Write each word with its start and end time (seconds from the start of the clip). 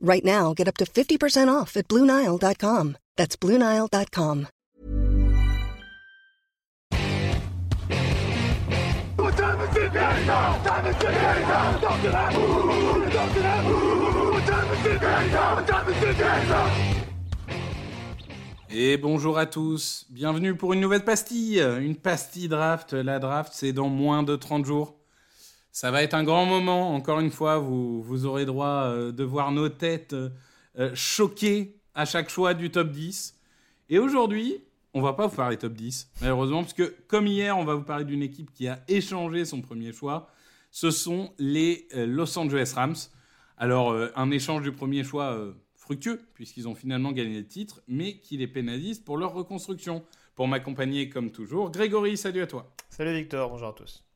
Right 0.00 0.24
now, 0.24 0.54
get 0.54 0.68
up 0.68 0.76
to 0.78 0.84
50% 0.84 1.48
off 1.48 1.76
at 1.76 1.88
BlueNile.com. 1.88 2.96
That's 3.16 3.36
BlueNile.com. 3.36 4.46
Et 18.70 18.96
bonjour 18.98 19.38
à 19.38 19.46
tous, 19.46 20.06
bienvenue 20.10 20.54
pour 20.54 20.72
une 20.74 20.80
nouvelle 20.80 21.04
pastille, 21.04 21.60
une 21.80 21.96
pastille 21.96 22.48
draft. 22.48 22.92
La 22.92 23.18
draft, 23.18 23.52
c'est 23.54 23.72
dans 23.72 23.88
moins 23.88 24.22
de 24.22 24.36
30 24.36 24.64
jours. 24.64 24.97
Ça 25.80 25.92
va 25.92 26.02
être 26.02 26.14
un 26.14 26.24
grand 26.24 26.44
moment, 26.44 26.92
encore 26.92 27.20
une 27.20 27.30
fois, 27.30 27.58
vous, 27.58 28.02
vous 28.02 28.26
aurez 28.26 28.44
droit 28.44 28.86
euh, 28.86 29.12
de 29.12 29.22
voir 29.22 29.52
nos 29.52 29.68
têtes 29.68 30.12
euh, 30.12 30.90
choquées 30.92 31.76
à 31.94 32.04
chaque 32.04 32.30
choix 32.30 32.52
du 32.52 32.72
top 32.72 32.90
10. 32.90 33.38
Et 33.88 34.00
aujourd'hui, 34.00 34.64
on 34.92 35.00
va 35.00 35.12
pas 35.12 35.28
vous 35.28 35.36
parler 35.36 35.56
top 35.56 35.74
10, 35.74 36.10
malheureusement, 36.20 36.62
parce 36.62 36.72
que 36.72 36.96
comme 37.06 37.28
hier, 37.28 37.56
on 37.56 37.64
va 37.64 37.76
vous 37.76 37.84
parler 37.84 38.04
d'une 38.04 38.24
équipe 38.24 38.52
qui 38.52 38.66
a 38.66 38.82
échangé 38.88 39.44
son 39.44 39.60
premier 39.60 39.92
choix. 39.92 40.32
Ce 40.72 40.90
sont 40.90 41.32
les 41.38 41.86
euh, 41.94 42.08
Los 42.08 42.36
Angeles 42.36 42.72
Rams. 42.74 42.96
Alors, 43.56 43.92
euh, 43.92 44.10
un 44.16 44.32
échange 44.32 44.62
du 44.62 44.72
premier 44.72 45.04
choix 45.04 45.26
euh, 45.26 45.52
fructueux, 45.76 46.20
puisqu'ils 46.34 46.66
ont 46.66 46.74
finalement 46.74 47.12
gagné 47.12 47.38
le 47.38 47.46
titre, 47.46 47.82
mais 47.86 48.18
qui 48.18 48.36
les 48.36 48.48
pénalise 48.48 48.98
pour 48.98 49.16
leur 49.16 49.32
reconstruction. 49.32 50.04
Pour 50.34 50.48
m'accompagner, 50.48 51.08
comme 51.08 51.30
toujours, 51.30 51.70
Grégory, 51.70 52.16
salut 52.16 52.42
à 52.42 52.48
toi. 52.48 52.68
Salut 52.90 53.14
Victor, 53.14 53.48
bonjour 53.48 53.68
à 53.68 53.72
tous. 53.74 54.07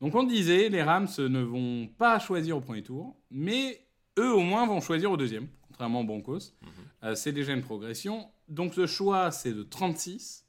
Donc 0.00 0.14
on 0.14 0.22
disait, 0.22 0.68
les 0.68 0.82
Rams 0.82 1.08
ne 1.18 1.40
vont 1.40 1.88
pas 1.98 2.18
choisir 2.18 2.56
au 2.56 2.60
premier 2.60 2.82
tour, 2.82 3.16
mais 3.30 3.84
eux 4.18 4.32
au 4.32 4.40
moins 4.40 4.66
vont 4.66 4.80
choisir 4.80 5.10
au 5.10 5.16
deuxième, 5.16 5.48
contrairement 5.66 6.02
aux 6.02 6.04
Broncos. 6.04 6.52
Euh, 7.02 7.14
c'est 7.14 7.32
déjà 7.32 7.52
une 7.52 7.62
progression. 7.62 8.28
Donc 8.48 8.76
le 8.76 8.86
choix, 8.86 9.30
c'est 9.30 9.52
de 9.52 9.62
36. 9.62 10.46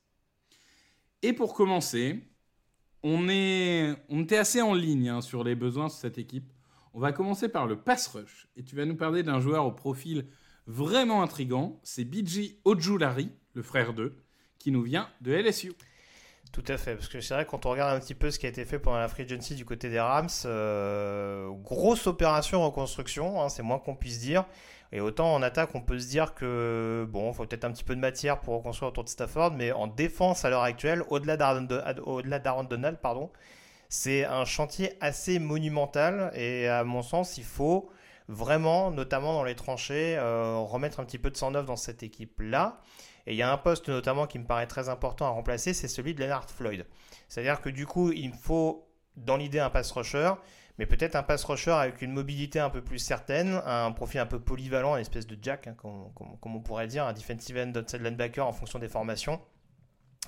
Et 1.22 1.34
pour 1.34 1.54
commencer, 1.54 2.20
on, 3.04 3.28
est, 3.30 3.96
on 4.10 4.22
était 4.22 4.38
assez 4.38 4.62
en 4.62 4.74
ligne 4.74 5.10
hein, 5.10 5.22
sur 5.22 5.44
les 5.44 5.56
besoins 5.56 5.88
de 5.88 5.92
cette 5.92 6.18
équipe. 6.18 6.52
On 6.94 7.00
va 7.00 7.12
commencer 7.12 7.50
par 7.50 7.68
le 7.68 7.80
pass 7.80 8.08
rush. 8.08 8.48
Et 8.56 8.64
tu 8.64 8.76
vas 8.76 8.86
nous 8.86 8.96
parler 8.96 9.24
d'un 9.24 9.40
joueur 9.40 9.66
au 9.66 9.72
profil 9.72 10.26
vraiment 10.68 11.22
intrigant. 11.22 11.80
C'est 11.84 12.06
BG 12.06 12.60
Ojulari, 12.66 13.30
le 13.54 13.62
frère 13.62 13.94
d'eux, 13.94 14.16
qui 14.58 14.72
nous 14.72 14.84
vient 14.84 15.10
de 15.22 15.32
LSU. 15.32 15.74
Tout 16.52 16.64
à 16.68 16.78
fait, 16.78 16.96
parce 16.96 17.08
que 17.08 17.22
c'est 17.22 17.36
vrai 17.36 17.46
quand 17.46 17.68
on 17.68 17.70
regarde 17.70 17.96
un 17.96 18.00
petit 18.00 18.16
peu 18.16 18.32
ce 18.32 18.40
qui 18.40 18.48
a 18.48 18.50
été 18.50 18.66
fait 18.66 18.80
pendant 18.80 18.98
la 18.98 19.08
free 19.08 19.24
agency 19.24 19.54
du 19.56 19.66
côté 19.66 19.90
des 19.90 20.00
Rams, 20.00 20.28
euh, 20.46 21.50
grosse 21.52 22.08
opération 22.08 22.66
reconstruction, 22.66 23.42
hein, 23.42 23.50
c'est 23.50 23.62
moins 23.62 23.78
qu'on 23.78 23.96
puisse 23.96 24.20
dire. 24.20 24.46
Et 24.92 25.02
autant 25.02 25.36
en 25.36 25.44
attaque, 25.44 25.76
on 25.76 25.82
peut 25.82 26.00
se 26.00 26.08
dire 26.08 26.34
que 26.34 27.08
bon, 27.08 27.32
faut 27.34 27.46
peut-être 27.46 27.66
un 27.66 27.72
petit 27.72 27.84
peu 27.84 27.96
de 27.96 28.00
matière 28.00 28.40
pour 28.40 28.56
reconstruire 28.56 28.90
autour 28.90 29.04
de 29.04 29.10
Stafford, 29.10 29.52
mais 29.52 29.72
en 29.72 29.86
défense 29.86 30.44
à 30.46 30.50
l'heure 30.50 30.64
actuelle, 30.64 31.04
au-delà 31.10 31.38
d'Aaron 31.38 31.68
au 32.06 32.64
Donald, 32.64 32.98
pardon, 32.98 33.30
c'est 33.88 34.26
un 34.26 34.46
chantier 34.46 34.94
assez 35.02 35.38
monumental. 35.38 36.32
Et 36.34 36.68
à 36.68 36.84
mon 36.84 37.04
sens, 37.04 37.38
il 37.38 37.44
faut 37.44 37.92
vraiment, 38.28 38.90
notamment 38.90 39.34
dans 39.34 39.44
les 39.44 39.56
tranchées, 39.56 40.16
euh, 40.18 40.58
remettre 40.58 41.00
un 41.00 41.06
petit 41.06 41.20
peu 41.20 41.30
de 41.30 41.38
sang 41.38 41.52
neuf 41.52 41.68
dans 41.68 41.76
cette 41.76 42.02
équipe-là. 42.02 42.82
Et 43.28 43.34
il 43.34 43.38
y 43.38 43.42
a 43.42 43.52
un 43.52 43.58
poste 43.58 43.90
notamment 43.90 44.28
qui 44.28 44.40
me 44.40 44.46
paraît 44.46 44.68
très 44.68 44.90
important 44.90 45.26
à 45.26 45.30
remplacer, 45.30 45.74
c'est 45.74 45.88
celui 45.88 46.14
de 46.14 46.22
Leonard 46.22 46.50
Floyd. 46.50 46.86
C'est-à-dire 47.28 47.62
que 47.62 47.70
du 47.70 47.86
coup, 47.86 48.12
il 48.12 48.34
faut 48.34 48.88
dans 49.16 49.38
l'idée 49.38 49.60
un 49.60 49.70
pass 49.70 49.92
rusher, 49.92 50.32
mais 50.78 50.86
peut-être 50.86 51.16
un 51.16 51.24
pass 51.24 51.44
rusher 51.44 51.72
avec 51.72 52.02
une 52.02 52.14
mobilité 52.14 52.60
un 52.60 52.70
peu 52.70 52.82
plus 52.82 53.00
certaine, 53.00 53.62
un 53.66 53.92
profil 53.92 54.22
un 54.22 54.26
peu 54.26 54.40
polyvalent, 54.40 54.96
une 54.96 55.02
espèce 55.02 55.28
de 55.28 55.38
jack, 55.42 55.68
hein, 55.68 55.76
comme, 55.78 56.56
on 56.56 56.62
pourrait 56.62 56.88
dire, 56.88 57.06
un 57.06 57.14
defensive 57.14 57.58
end, 57.58 57.78
outside 57.78 58.02
linebacker 58.02 58.46
en 58.46 58.54
fonction 58.54 58.80
des 58.80 58.88
formations. 58.88 59.42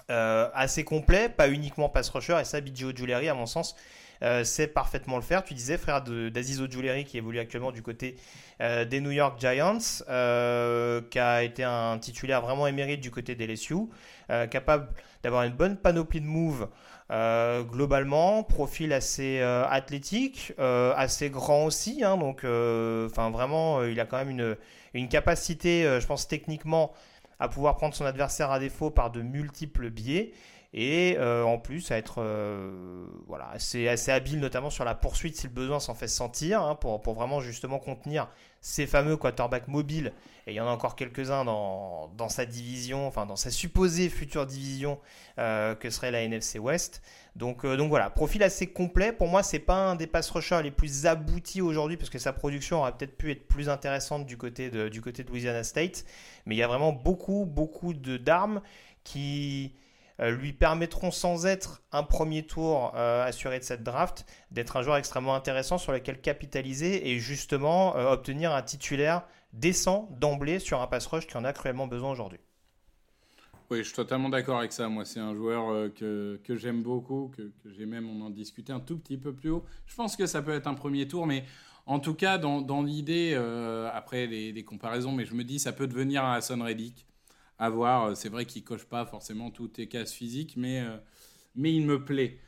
Euh, 0.09 0.50
assez 0.53 0.84
complet, 0.84 1.29
pas 1.29 1.50
uniquement 1.50 1.88
pass 1.88 2.09
rusher, 2.09 2.38
et 2.41 2.44
ça, 2.44 2.59
Biggio 2.59 2.91
Giuliari, 2.94 3.29
à 3.29 3.34
mon 3.34 3.46
sens, 3.46 3.75
euh, 4.23 4.43
sait 4.43 4.67
parfaitement 4.67 5.15
le 5.15 5.21
faire. 5.21 5.43
Tu 5.43 5.53
disais, 5.53 5.77
frère 5.77 6.01
d'Aziz 6.03 6.61
Giuliari, 6.69 7.05
qui 7.05 7.17
évolue 7.17 7.39
actuellement 7.39 7.71
du 7.71 7.81
côté 7.81 8.15
euh, 8.61 8.85
des 8.85 9.01
New 9.01 9.11
York 9.11 9.39
Giants, 9.39 9.77
qui 9.79 11.19
a 11.19 11.43
été 11.43 11.63
un 11.63 11.97
titulaire 11.99 12.41
vraiment 12.41 12.67
émérite 12.67 13.01
du 13.01 13.11
côté 13.11 13.35
des 13.35 13.47
LSU, 13.47 13.75
capable 14.49 14.87
d'avoir 15.23 15.43
une 15.43 15.53
bonne 15.53 15.77
panoplie 15.77 16.21
de 16.21 16.25
moves 16.25 16.67
euh, 17.11 17.63
globalement, 17.63 18.41
profil 18.41 18.93
assez 18.93 19.39
euh, 19.41 19.65
athlétique, 19.67 20.53
euh, 20.59 20.93
assez 20.95 21.29
grand 21.29 21.65
aussi. 21.65 22.03
Hein, 22.05 22.15
donc, 22.15 22.45
vraiment, 22.45 23.83
il 23.83 23.99
a 23.99 24.05
quand 24.05 24.23
même 24.23 24.55
une 24.93 25.09
capacité, 25.09 25.99
je 25.99 26.05
pense 26.05 26.27
techniquement, 26.27 26.93
à 27.39 27.49
pouvoir 27.49 27.75
prendre 27.75 27.93
son 27.95 28.05
adversaire 28.05 28.51
à 28.51 28.59
défaut 28.59 28.91
par 28.91 29.11
de 29.11 29.21
multiples 29.21 29.89
biais. 29.89 30.31
Et 30.73 31.17
en 31.19 31.57
plus, 31.57 31.91
à 31.91 31.97
être 31.97 32.23
voilà, 33.27 33.49
assez, 33.49 33.87
assez 33.87 34.11
habile, 34.11 34.39
notamment 34.39 34.69
sur 34.69 34.85
la 34.85 34.95
poursuite 34.95 35.35
si 35.35 35.47
le 35.47 35.53
besoin 35.53 35.79
s'en 35.79 35.93
fait 35.93 36.07
sentir, 36.07 36.61
hein, 36.61 36.75
pour, 36.75 37.01
pour, 37.01 37.13
vraiment 37.13 37.41
justement 37.41 37.77
contenir 37.77 38.29
ces 38.61 38.87
fameux 38.87 39.17
quarterbacks 39.17 39.67
mobiles, 39.67 40.13
et 40.47 40.51
il 40.51 40.55
y 40.55 40.59
en 40.59 40.67
a 40.67 40.71
encore 40.71 40.95
quelques-uns 40.95 41.45
dans, 41.45 42.09
dans, 42.17 42.29
sa 42.29 42.45
division, 42.45 43.07
enfin 43.07 43.25
dans 43.25 43.35
sa 43.35 43.51
supposée 43.51 44.09
future 44.09 44.45
division 44.45 44.99
euh, 45.39 45.75
que 45.75 45.89
serait 45.89 46.11
la 46.11 46.21
NFC 46.23 46.59
West. 46.59 47.01
Donc, 47.35 47.63
euh, 47.63 47.77
donc 47.77 47.89
voilà, 47.89 48.09
profil 48.09 48.41
assez 48.43 48.67
complet. 48.67 49.11
Pour 49.11 49.27
moi, 49.27 49.43
c'est 49.43 49.59
pas 49.59 49.75
un 49.75 49.95
des 49.95 50.07
pass 50.07 50.29
rushers 50.31 50.61
les 50.63 50.71
plus 50.71 51.05
aboutis 51.05 51.61
aujourd'hui, 51.61 51.97
parce 51.97 52.09
que 52.09 52.19
sa 52.19 52.33
production 52.33 52.79
aurait 52.79 52.91
peut-être 52.91 53.17
pu 53.17 53.31
être 53.31 53.47
plus 53.47 53.69
intéressante 53.69 54.25
du 54.25 54.37
côté 54.37 54.69
de, 54.69 54.89
du 54.89 55.01
côté 55.01 55.23
de 55.23 55.29
Louisiana 55.29 55.63
State. 55.63 56.05
Mais 56.45 56.55
il 56.55 56.57
y 56.57 56.63
a 56.63 56.67
vraiment 56.67 56.91
beaucoup, 56.91 57.45
beaucoup 57.45 57.93
d'armes 57.93 58.61
qui 59.03 59.73
euh, 59.75 59.77
lui 60.29 60.53
permettront 60.53 61.09
sans 61.09 61.47
être 61.47 61.81
un 61.91 62.03
premier 62.03 62.43
tour 62.43 62.93
euh, 62.95 63.25
assuré 63.25 63.57
de 63.57 63.63
cette 63.63 63.83
draft 63.83 64.25
d'être 64.51 64.77
un 64.77 64.83
joueur 64.83 64.97
extrêmement 64.97 65.33
intéressant 65.33 65.79
sur 65.79 65.91
lequel 65.91 66.21
capitaliser 66.21 67.09
et 67.09 67.17
justement 67.17 67.95
euh, 67.95 68.11
obtenir 68.11 68.53
un 68.53 68.61
titulaire 68.61 69.23
décent 69.53 70.09
d'emblée 70.19 70.59
sur 70.59 70.81
un 70.81 70.87
pass 70.87 71.07
rush 71.07 71.25
qui 71.25 71.35
en 71.37 71.43
a 71.43 71.53
cruellement 71.53 71.87
besoin 71.87 72.11
aujourd'hui. 72.11 72.40
Oui, 73.72 73.79
je 73.79 73.84
suis 73.84 73.96
totalement 73.96 74.29
d'accord 74.29 74.59
avec 74.59 74.73
ça. 74.73 74.90
Moi, 74.90 75.05
c'est 75.05 75.22
un 75.22 75.34
joueur 75.34 75.91
que, 75.93 76.40
que 76.43 76.57
j'aime 76.57 76.84
beaucoup, 76.84 77.31
que, 77.35 77.41
que 77.63 77.72
j'ai 77.72 77.85
même, 77.85 78.07
on 78.07 78.25
en 78.25 78.29
discutait 78.29 78.73
un 78.73 78.81
tout 78.81 78.97
petit 78.97 79.17
peu 79.17 79.34
plus 79.34 79.49
haut. 79.49 79.63
Je 79.85 79.96
pense 79.96 80.17
que 80.17 80.25
ça 80.25 80.41
peut 80.41 80.53
être 80.53 80.67
un 80.67 80.73
premier 80.73 81.07
tour, 81.07 81.25
mais 81.25 81.46
en 81.85 81.99
tout 81.99 82.13
cas, 82.13 82.37
dans, 82.37 82.61
dans 82.61 82.84
l'idée, 82.84 83.34
après 83.93 84.28
les, 84.28 84.51
les, 84.51 84.63
comparaisons, 84.66 85.13
mais 85.13 85.23
je 85.23 85.34
me 85.34 85.46
dis, 85.46 85.57
ça 85.57 85.72
peut 85.72 85.87
devenir 85.87 86.25
un 86.25 86.34
Hassan 86.34 86.61
Reddick 86.61 87.05
à. 87.61 88.08
Euh, 88.08 88.16
c'est 88.16 88.29
vrai 88.29 88.46
qu'il 88.46 88.63
coche 88.63 88.85
pas 88.85 89.05
forcément 89.05 89.52
toutes 89.52 89.78
les 89.78 89.87
cases 89.87 90.13
physiques, 90.13 90.55
mais, 90.58 90.81
euh, 90.81 90.97
mais 91.55 91.73
il 91.73 91.85
me 91.85 92.03
plaît. 92.03 92.40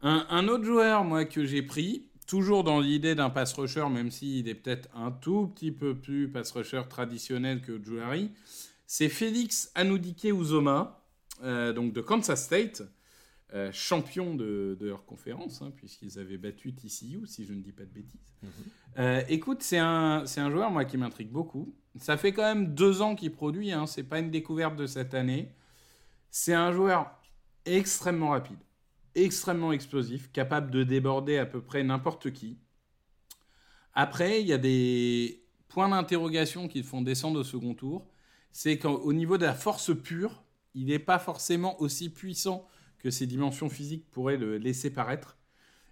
Un, 0.00 0.46
autre 0.46 0.64
joueur, 0.64 1.02
moi, 1.02 1.24
que 1.24 1.44
j'ai 1.44 1.62
pris, 1.62 2.06
toujours 2.28 2.62
dans 2.62 2.78
l'idée 2.78 3.16
d'un 3.16 3.30
pass 3.30 3.52
rusher, 3.54 3.88
même 3.90 4.12
s'il 4.12 4.48
est 4.48 4.54
peut-être 4.54 4.88
un 4.94 5.10
tout 5.10 5.48
petit 5.48 5.72
peu 5.72 5.96
plus 5.96 6.30
pass 6.30 6.52
rusher 6.52 6.82
traditionnel 6.88 7.60
que 7.60 7.82
Julari, 7.82 8.30
c'est 8.86 9.08
Félix 9.08 9.72
Anoudike 9.74 10.24
Uzoma, 10.24 11.02
euh, 11.42 11.72
donc 11.72 11.92
de 11.92 12.00
Kansas 12.00 12.44
State. 12.44 12.82
Euh, 13.54 13.70
champions 13.72 14.34
de, 14.34 14.76
leur 14.80 15.06
conférence, 15.06 15.62
hein, 15.62 15.72
puisqu'ils 15.74 16.18
avaient 16.18 16.36
battu 16.36 16.74
TCU, 16.74 17.26
si 17.26 17.46
je 17.46 17.54
ne 17.54 17.62
dis 17.62 17.72
pas 17.72 17.84
de 17.84 17.90
bêtises. 17.90 18.34
Mhm. 18.42 18.50
Euh, 18.98 19.22
écoute, 19.28 19.62
c'est 19.62 19.78
un, 19.78 20.24
un 20.36 20.50
joueur, 20.50 20.70
moi, 20.70 20.84
qui 20.84 20.98
m'intrigue 20.98 21.30
beaucoup. 21.30 21.74
Ça 21.98 22.16
fait 22.16 22.32
quand 22.32 22.42
même 22.42 22.74
deux 22.74 23.00
ans 23.00 23.14
qu'il 23.14 23.32
produit, 23.32 23.72
hein, 23.72 23.86
c'est 23.86 24.02
pas 24.02 24.18
une 24.18 24.30
découverte 24.30 24.76
de 24.76 24.86
cette 24.86 25.14
année. 25.14 25.54
C'est 26.30 26.52
un 26.52 26.72
joueur 26.72 27.10
extrêmement 27.64 28.30
rapide, 28.30 28.58
extrêmement 29.14 29.72
explosif, 29.72 30.30
capable 30.30 30.70
de 30.70 30.84
déborder 30.84 31.38
à 31.38 31.46
peu 31.46 31.62
près 31.62 31.82
n'importe 31.82 32.32
qui. 32.32 32.58
Après, 33.94 34.42
il 34.42 34.46
y 34.46 34.52
a 34.52 34.58
des 34.58 35.42
points 35.68 35.88
d'interrogation 35.88 36.68
qui 36.68 36.78
le 36.78 36.84
font 36.84 37.02
descendre 37.02 37.40
au 37.40 37.44
second 37.44 37.74
tour. 37.74 38.06
C'est 38.52 38.78
qu'au 38.78 39.12
niveau 39.12 39.38
de 39.38 39.44
la 39.44 39.54
force 39.54 39.90
pure, 39.96 40.42
il 40.74 40.86
n'est 40.86 40.98
pas 40.98 41.18
forcément 41.18 41.80
aussi 41.80 42.10
puissant 42.10 42.68
que 42.98 43.10
ses 43.10 43.26
dimensions 43.26 43.68
physiques 43.68 44.10
pourraient 44.10 44.36
le 44.36 44.58
laisser 44.58 44.90
paraître. 44.90 45.36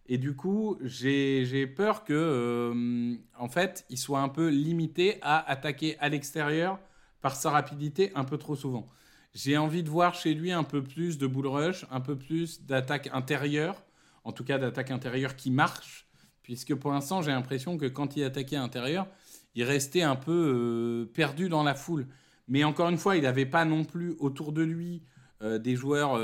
Et 0.09 0.19
du 0.19 0.37
coup, 0.37 0.79
j'ai 0.83 1.67
peur 1.67 2.05
que, 2.05 2.13
euh, 2.15 3.17
en 3.39 3.49
fait, 3.49 3.85
il 3.91 3.99
soit 3.99 4.21
un 4.21 4.29
peu 4.29 4.49
limité 4.49 5.19
à 5.23 5.49
attaquer 5.51 5.99
à 5.99 6.09
l'extérieur 6.09 6.79
par 7.21 7.35
sa 7.35 7.51
rapidité 7.51 8.13
un 8.15 8.25
peu 8.25 8.39
trop 8.39 8.55
souvent. 8.55 8.87
J'ai 9.35 9.57
envie 9.57 9.83
de 9.83 9.91
voir 9.91 10.15
chez 10.15 10.33
lui 10.33 10.53
un 10.53 10.65
peu 10.65 10.83
plus 10.83 11.19
de 11.19 11.27
bull 11.27 11.49
rush, 11.49 11.85
un 11.91 12.01
peu 12.01 12.17
plus 12.17 12.63
d'attaque 12.63 13.11
intérieure, 13.13 13.83
en 14.25 14.33
tout 14.33 14.45
cas 14.45 14.59
d'attaque 14.59 14.91
intérieure 14.91 15.35
qui 15.35 15.51
marche, 15.51 16.09
puisque 16.43 16.75
pour 16.75 16.93
l'instant, 16.93 17.21
j'ai 17.21 17.33
l'impression 17.33 17.77
que 17.77 17.87
quand 17.87 18.17
il 18.17 18.23
attaquait 18.23 18.57
à 18.57 18.61
l'intérieur, 18.61 19.09
il 19.57 19.65
restait 19.65 20.03
un 20.03 20.17
peu 20.17 20.33
euh, 20.33 21.13
perdu 21.13 21.49
dans 21.49 21.65
la 21.65 21.75
foule. 21.75 22.07
Mais 22.47 22.63
encore 22.63 22.89
une 22.89 22.99
fois, 22.99 23.17
il 23.17 23.23
n'avait 23.25 23.47
pas 23.47 23.65
non 23.65 23.85
plus 23.85 24.15
autour 24.21 24.53
de 24.53 24.63
lui 24.63 25.03
euh, 25.43 25.59
des 25.59 25.75
joueurs 25.75 26.15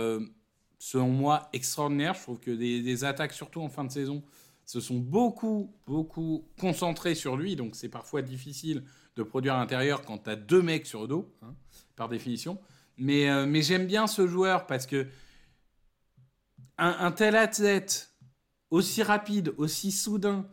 selon 0.83 1.11
moi, 1.11 1.49
extraordinaire. 1.53 2.15
Je 2.15 2.23
trouve 2.23 2.41
que 2.41 2.51
des, 2.51 3.05
attaques, 3.05 3.33
surtout 3.33 3.61
en 3.61 3.69
fin 3.69 3.85
de 3.85 3.93
saison, 3.93 4.21
se 4.65 4.81
sont 4.81 4.99
beaucoup, 4.99 5.73
beaucoup 5.87 6.45
concentrées 6.59 7.15
sur 7.15 7.37
lui. 7.37 7.55
Donc 7.55 7.77
c'est 7.77 7.89
parfois 7.89 8.21
difficile 8.21 8.83
de 9.15 9.23
produire 9.23 9.55
à 9.55 9.59
l'intérieur 9.59 10.03
quand 10.03 10.25
tu 10.25 10.31
as 10.31 10.35
deux 10.35 10.61
mecs 10.61 10.87
sur 10.87 11.03
le 11.03 11.07
dos, 11.07 11.33
hein, 11.43 11.55
par 11.95 12.09
définition. 12.09 12.59
Mais, 12.99 13.31
euh, 13.31 13.47
mais 13.47 13.63
j'aime 13.63 13.87
bien 13.87 14.09
ce 14.09 14.27
joueur 14.27 14.67
parce 14.67 14.87
que 14.87 15.07
un, 16.79 17.13
tel 17.13 17.37
athlète, 17.37 18.11
aussi 18.71 19.05
rapide, 19.05 19.55
aussi 19.59 19.93
soudain, 19.93 20.49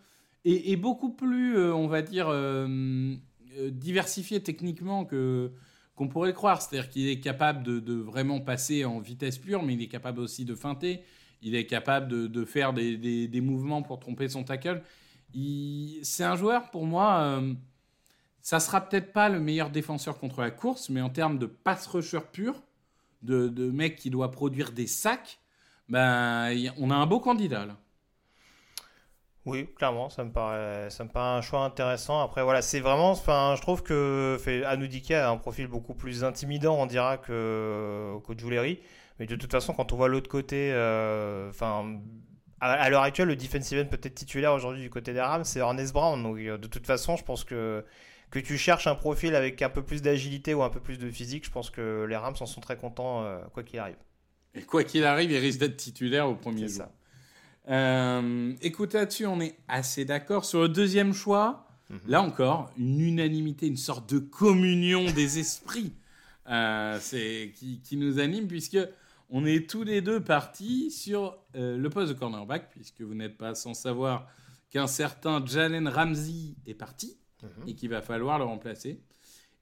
et, 0.46 0.76
beaucoup 0.76 1.10
plus, 1.10 1.58
euh, 1.58 1.74
on 1.74 1.88
va 1.88 2.04
dire, 2.04 2.28
euh, 2.30 3.16
diversifié 3.72 4.44
techniquement 4.44 5.06
que, 5.06 5.52
qu'on 6.00 6.08
pourrait 6.08 6.30
le 6.30 6.34
croire. 6.34 6.62
C'est-à-dire 6.62 6.90
qu'il 6.90 7.10
est 7.10 7.20
capable 7.20 7.62
de, 7.82 7.94
vraiment 7.94 8.40
passer 8.40 8.86
en 8.86 9.00
vitesse 9.00 9.38
pure, 9.38 9.64
mais 9.64 9.74
il 9.74 9.82
est 9.82 9.90
capable 9.90 10.22
aussi 10.22 10.46
de 10.46 10.56
feinter. 10.56 11.04
Il 11.42 11.56
est 11.56 11.66
capable 11.66 12.08
de, 12.08 12.46
faire 12.46 12.72
des, 12.72 13.42
mouvements 13.42 13.82
pour 13.82 14.00
tromper 14.00 14.30
son 14.30 14.46
tackle. 14.46 14.82
C'est 16.04 16.24
un 16.24 16.38
joueur, 16.38 16.72
pour 16.72 16.86
moi, 16.86 17.20
euh, 17.20 17.54
ça 18.42 18.62
sera 18.62 18.80
peut-être 18.80 19.12
pas 19.12 19.28
le 19.28 19.42
meilleur 19.42 19.72
défenseur 19.72 20.18
contre 20.18 20.40
la 20.40 20.52
course, 20.52 20.88
mais 20.88 21.02
en 21.02 21.10
termes 21.10 21.38
de 21.38 21.48
pass 21.48 21.86
rusher 21.88 22.22
pur, 22.32 22.64
de, 23.22 23.50
mec 23.70 23.98
qui 23.98 24.10
doit 24.10 24.32
produire 24.32 24.72
des 24.72 24.88
sacs, 24.88 25.38
ben, 25.90 26.72
on 26.78 26.92
a 26.92 26.96
un 26.96 27.08
beau 27.08 27.20
candidat 27.20 27.66
là. 27.66 27.78
Oui, 29.46 29.68
clairement, 29.76 30.10
ça 30.10 30.24
me 30.24 30.32
paraît, 30.32 30.90
ça 30.90 31.04
me 31.04 31.10
paraît 31.10 31.38
un 31.38 31.42
choix 31.42 31.64
intéressant. 31.64 32.22
Après, 32.22 32.44
voilà, 32.44 32.62
c'est 32.62 32.82
vraiment, 32.82 33.12
enfin, 33.12 33.56
je 33.56 33.62
trouve 33.62 33.84
que 33.84 34.38
Anoudike 34.66 35.12
a 35.12 35.30
un 35.30 35.38
profil 35.38 35.68
beaucoup 35.68 35.94
plus 35.94 36.24
intimidant, 36.24 36.76
on 36.80 36.86
dira, 36.86 37.18
que, 37.18 38.18
que 38.28 38.80
Mais 39.20 39.26
de 39.26 39.36
toute 39.36 39.52
façon, 39.52 39.74
quand 39.74 39.94
on 39.94 39.96
voit 39.96 40.10
l'autre 40.10 40.30
côté, 40.30 40.72
euh, 40.74 41.52
à, 42.60 42.90
l'heure 42.90 43.04
actuelle, 43.04 43.30
le 43.30 43.36
defensive 43.36 43.80
end 43.80 43.86
peut-être 43.86 44.16
titulaire 44.16 44.54
aujourd'hui 44.54 44.82
du 44.82 44.90
côté 44.90 45.14
des 45.14 45.22
Rams, 45.22 45.46
c'est 45.46 45.60
Ernest 45.60 45.94
Brown. 45.94 46.22
Donc, 46.22 46.38
euh, 46.38 46.58
de 46.58 46.68
toute 46.68 46.86
façon, 46.86 47.16
je 47.16 47.24
pense 47.24 47.44
que 47.44 47.86
que 48.30 48.40
tu 48.40 48.58
cherches 48.58 48.88
un 48.88 48.96
profil 48.96 49.36
avec 49.36 49.62
un 49.62 49.70
peu 49.70 49.84
plus 49.84 50.02
d'agilité 50.02 50.54
ou 50.54 50.62
un 50.64 50.70
peu 50.70 50.80
plus 50.80 51.00
de 51.00 51.10
physique, 51.10 51.46
je 51.46 51.52
pense 51.52 51.70
que 51.70 52.06
les 52.08 52.16
Rams 52.16 52.36
en 52.40 52.46
sont 52.46 52.62
très 52.62 52.78
contents, 52.78 53.24
euh, 53.24 53.40
quoi 53.54 53.64
qu'il 53.64 53.80
arrive. 53.80 53.98
Et 54.54 54.62
quoi 54.62 54.84
qu'il 54.84 55.04
arrive, 55.04 55.32
il 55.32 55.38
risque 55.38 55.60
d'être 55.60 55.78
titulaire 55.78 56.30
au 56.30 56.36
premier 56.36 56.68
jour. 56.68 56.78
Ça. 56.78 56.92
Euh, 57.70 58.54
écoute, 58.62 58.94
là-dessus, 58.94 59.26
on 59.26 59.40
est 59.40 59.58
assez 59.68 60.06
d'accord. 60.06 60.46
Sur 60.46 60.62
le 60.62 60.70
deuxième 60.70 61.14
choix, 61.14 61.68
mhm. 61.90 62.00
là 62.08 62.22
encore, 62.22 62.72
une 62.78 63.00
unanimité, 63.00 63.68
une 63.68 63.78
sorte 63.78 64.12
de 64.12 64.20
communion 64.20 65.06
des 65.12 65.40
esprits 65.40 65.94
euh, 66.50 66.98
c'est, 67.00 67.54
qui, 67.56 67.80
qui, 67.82 67.96
nous 67.96 68.20
anime, 68.20 68.48
puisque 68.48 68.80
on 69.30 69.46
est 69.46 69.70
tous 69.70 69.84
les 69.84 70.02
deux 70.02 70.24
partis 70.24 70.90
sur 70.90 71.38
euh, 71.56 71.78
le 71.78 71.90
poste 71.90 72.12
de 72.12 72.18
cornerback, 72.18 72.72
puisque 72.72 73.02
vous 73.02 73.14
n'êtes 73.14 73.38
pas 73.38 73.54
sans 73.54 73.76
savoir 73.76 74.28
qu'un 74.72 74.88
certain 74.88 75.46
Jalen 75.46 75.88
Ramsey 75.88 76.56
est 76.66 76.74
parti 76.74 77.18
mhm. 77.44 77.68
et 77.68 77.76
qu'il 77.76 77.90
va 77.90 78.02
falloir 78.02 78.40
le 78.40 78.46
remplacer. 78.46 79.00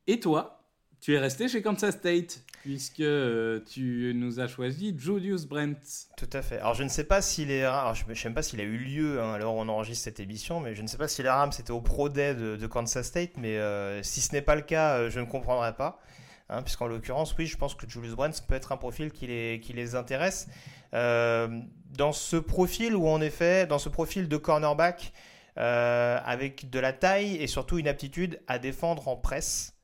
Et 0.05 0.21
toi, 0.21 0.66
tu 1.01 1.13
es 1.13 1.19
resté 1.19 1.47
chez 1.47 1.61
Kansas 1.61 1.95
State, 1.95 2.41
puisque 2.61 2.99
euh, 2.99 3.59
tu 3.71 4.13
nous 4.15 4.39
as 4.39 4.47
choisi 4.47 4.95
Julius 4.97 5.45
Brent. 5.45 6.07
Tout 6.17 6.29
à 6.33 6.41
fait. 6.41 6.57
Alors, 6.59 6.73
je 6.73 6.83
ne 6.83 6.89
sais 6.89 7.03
pas 7.03 7.21
s'il 7.21 7.51
est. 7.51 7.61
Je 7.61 8.09
ne 8.09 8.13
sais 8.13 8.29
pas 8.31 8.41
s'il 8.41 8.59
a 8.59 8.63
eu 8.63 8.77
lieu 8.77 9.21
hein, 9.21 9.33
alors 9.33 9.55
on 9.55 9.67
enregistre 9.69 10.03
cette 10.03 10.19
émission, 10.19 10.59
mais 10.59 10.75
je 10.75 10.81
ne 10.81 10.87
sais 10.87 10.97
pas 10.97 11.07
si 11.07 11.23
les 11.23 11.29
Rams 11.29 11.51
étaient 11.57 11.71
au 11.71 11.81
Pro 11.81 12.09
Day 12.09 12.35
de, 12.35 12.67
Kansas 12.67 13.05
State, 13.05 13.37
mais 13.37 13.57
euh, 13.57 14.01
si 14.03 14.21
ce 14.21 14.33
n'est 14.33 14.41
pas 14.41 14.55
le 14.55 14.61
cas, 14.61 14.97
euh, 14.97 15.09
je 15.09 15.19
ne 15.19 15.25
comprendrai 15.25 15.75
pas. 15.75 16.01
Hein, 16.49 16.61
puisqu'en 16.61 16.87
l'occurrence, 16.87 17.35
oui, 17.37 17.45
je 17.45 17.57
pense 17.57 17.75
que 17.75 17.87
Julius 17.89 18.13
Brent 18.13 18.31
peut 18.47 18.55
être 18.55 18.71
un 18.71 18.77
profil 18.77 19.11
qui 19.11 19.27
les, 19.27 19.59
qui 19.61 19.73
les 19.73 19.95
intéresse. 19.95 20.47
dans 20.93 22.11
ce 22.11 22.37
profil, 22.37 22.95
où 22.95 23.07
en 23.07 23.21
effet, 23.21 23.67
dans 23.67 23.79
ce 23.79 23.89
profil 23.89 24.27
de 24.27 24.37
cornerback, 24.37 25.13
avec 25.55 26.69
de 26.69 26.79
la 26.79 26.93
taille 26.93 27.35
et 27.35 27.47
surtout 27.47 27.77
une 27.77 27.87
aptitude 27.87 28.39
à 28.47 28.59
défendre 28.59 29.07
en 29.07 29.15
presse. 29.15 29.76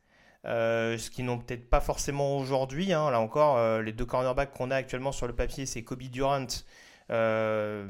Euh, 0.46 0.98
ce 0.98 1.10
qu'ils 1.10 1.24
n'ont 1.24 1.40
peut-être 1.40 1.70
pas 1.70 1.80
forcément 1.80 2.38
aujourd'hui. 2.38 2.92
Hein. 2.92 3.10
Là 3.12 3.20
encore, 3.20 3.58
euh, 3.58 3.82
les 3.82 3.94
deux 3.94 4.06
cornerbacks 4.06 4.54
qu'on 4.54 4.72
a 4.72 4.76
actuellement 4.76 5.14
sur 5.14 5.26
le 5.26 5.34
papier, 5.34 5.66
c'est 5.66 5.84
Kobe 5.84 6.04
Durant, 6.04 6.48
euh, 7.10 7.88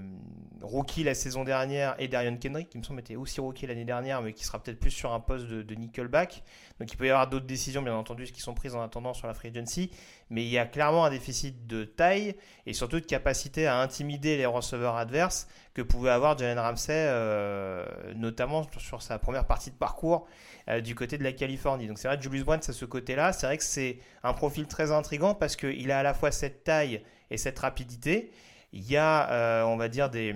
rookie 0.62 1.04
la 1.04 1.14
saison 1.14 1.44
dernière, 1.44 1.96
et 2.00 2.08
Darion 2.08 2.38
Kendrick, 2.38 2.70
qui 2.70 2.78
me 2.78 2.84
semble 2.84 3.00
était 3.00 3.16
aussi 3.16 3.42
rookie 3.42 3.68
l'année 3.68 3.86
dernière, 3.86 4.22
mais 4.22 4.34
qui 4.34 4.44
sera 4.44 4.62
peut-être 4.62 4.80
plus 4.80 4.92
sur 4.92 5.14
un 5.14 5.20
poste 5.20 5.48
de, 5.48 5.76
nickelback. 5.76 6.44
Donc 6.80 6.92
il 6.92 6.98
peut 6.98 7.06
y 7.06 7.10
avoir 7.10 7.28
d'autres 7.30 7.46
décisions, 7.46 7.82
bien 7.82 7.96
entendu, 7.96 8.26
qui 8.26 8.42
sont 8.42 8.54
prises 8.54 8.76
en 8.76 8.82
attendant 8.82 9.14
sur 9.14 9.28
la 9.28 9.34
free 9.34 9.50
agency. 9.50 9.92
Mais 10.30 10.44
il 10.44 10.50
y 10.50 10.58
a 10.58 10.66
clairement 10.66 11.06
un 11.06 11.10
déficit 11.10 11.68
de 11.68 11.84
taille 11.84 12.36
et 12.66 12.74
surtout 12.74 13.00
de 13.00 13.06
capacité 13.06 13.68
à 13.68 13.80
intimider 13.80 14.38
les 14.38 14.46
receveurs 14.46 14.96
adverses 14.96 15.48
que 15.74 15.82
pouvait 15.82 16.10
avoir 16.10 16.38
Jalen 16.38 16.60
Ramsey, 16.60 18.16
notamment 18.16 18.66
sur 18.78 19.02
sa 19.02 19.20
première 19.20 19.46
partie 19.46 19.70
de 19.70 19.76
parcours. 19.76 20.28
Euh, 20.70 20.80
du 20.80 20.96
côté 20.96 21.18
de 21.18 21.26
la 21.26 21.34
Californie. 21.34 21.88
Donc 21.88 22.00
c'est 22.00 22.08
vrai 22.08 22.16
que 22.16 22.24
Julius 22.24 22.46
Brandt, 22.46 22.70
à 22.70 22.74
ce 22.74 22.86
côté-là, 22.86 23.34
c'est 23.34 23.48
vrai 23.48 23.58
que 23.58 23.66
c'est 23.66 23.98
un 24.24 24.32
profil 24.32 24.66
très 24.66 24.92
intrigant 24.92 25.36
parce 25.36 25.58
qu'il 25.58 25.92
a 25.92 26.00
à 26.00 26.04
la 26.04 26.14
fois 26.14 26.32
cette 26.32 26.64
taille 26.64 27.04
et 27.30 27.36
cette 27.38 27.60
rapidité. 27.60 28.32
Il 28.74 28.84
y 28.90 28.98
a, 28.98 29.32
euh, 29.32 29.64
on 29.64 29.78
va 29.78 29.88
dire, 29.88 30.10
des, 30.10 30.36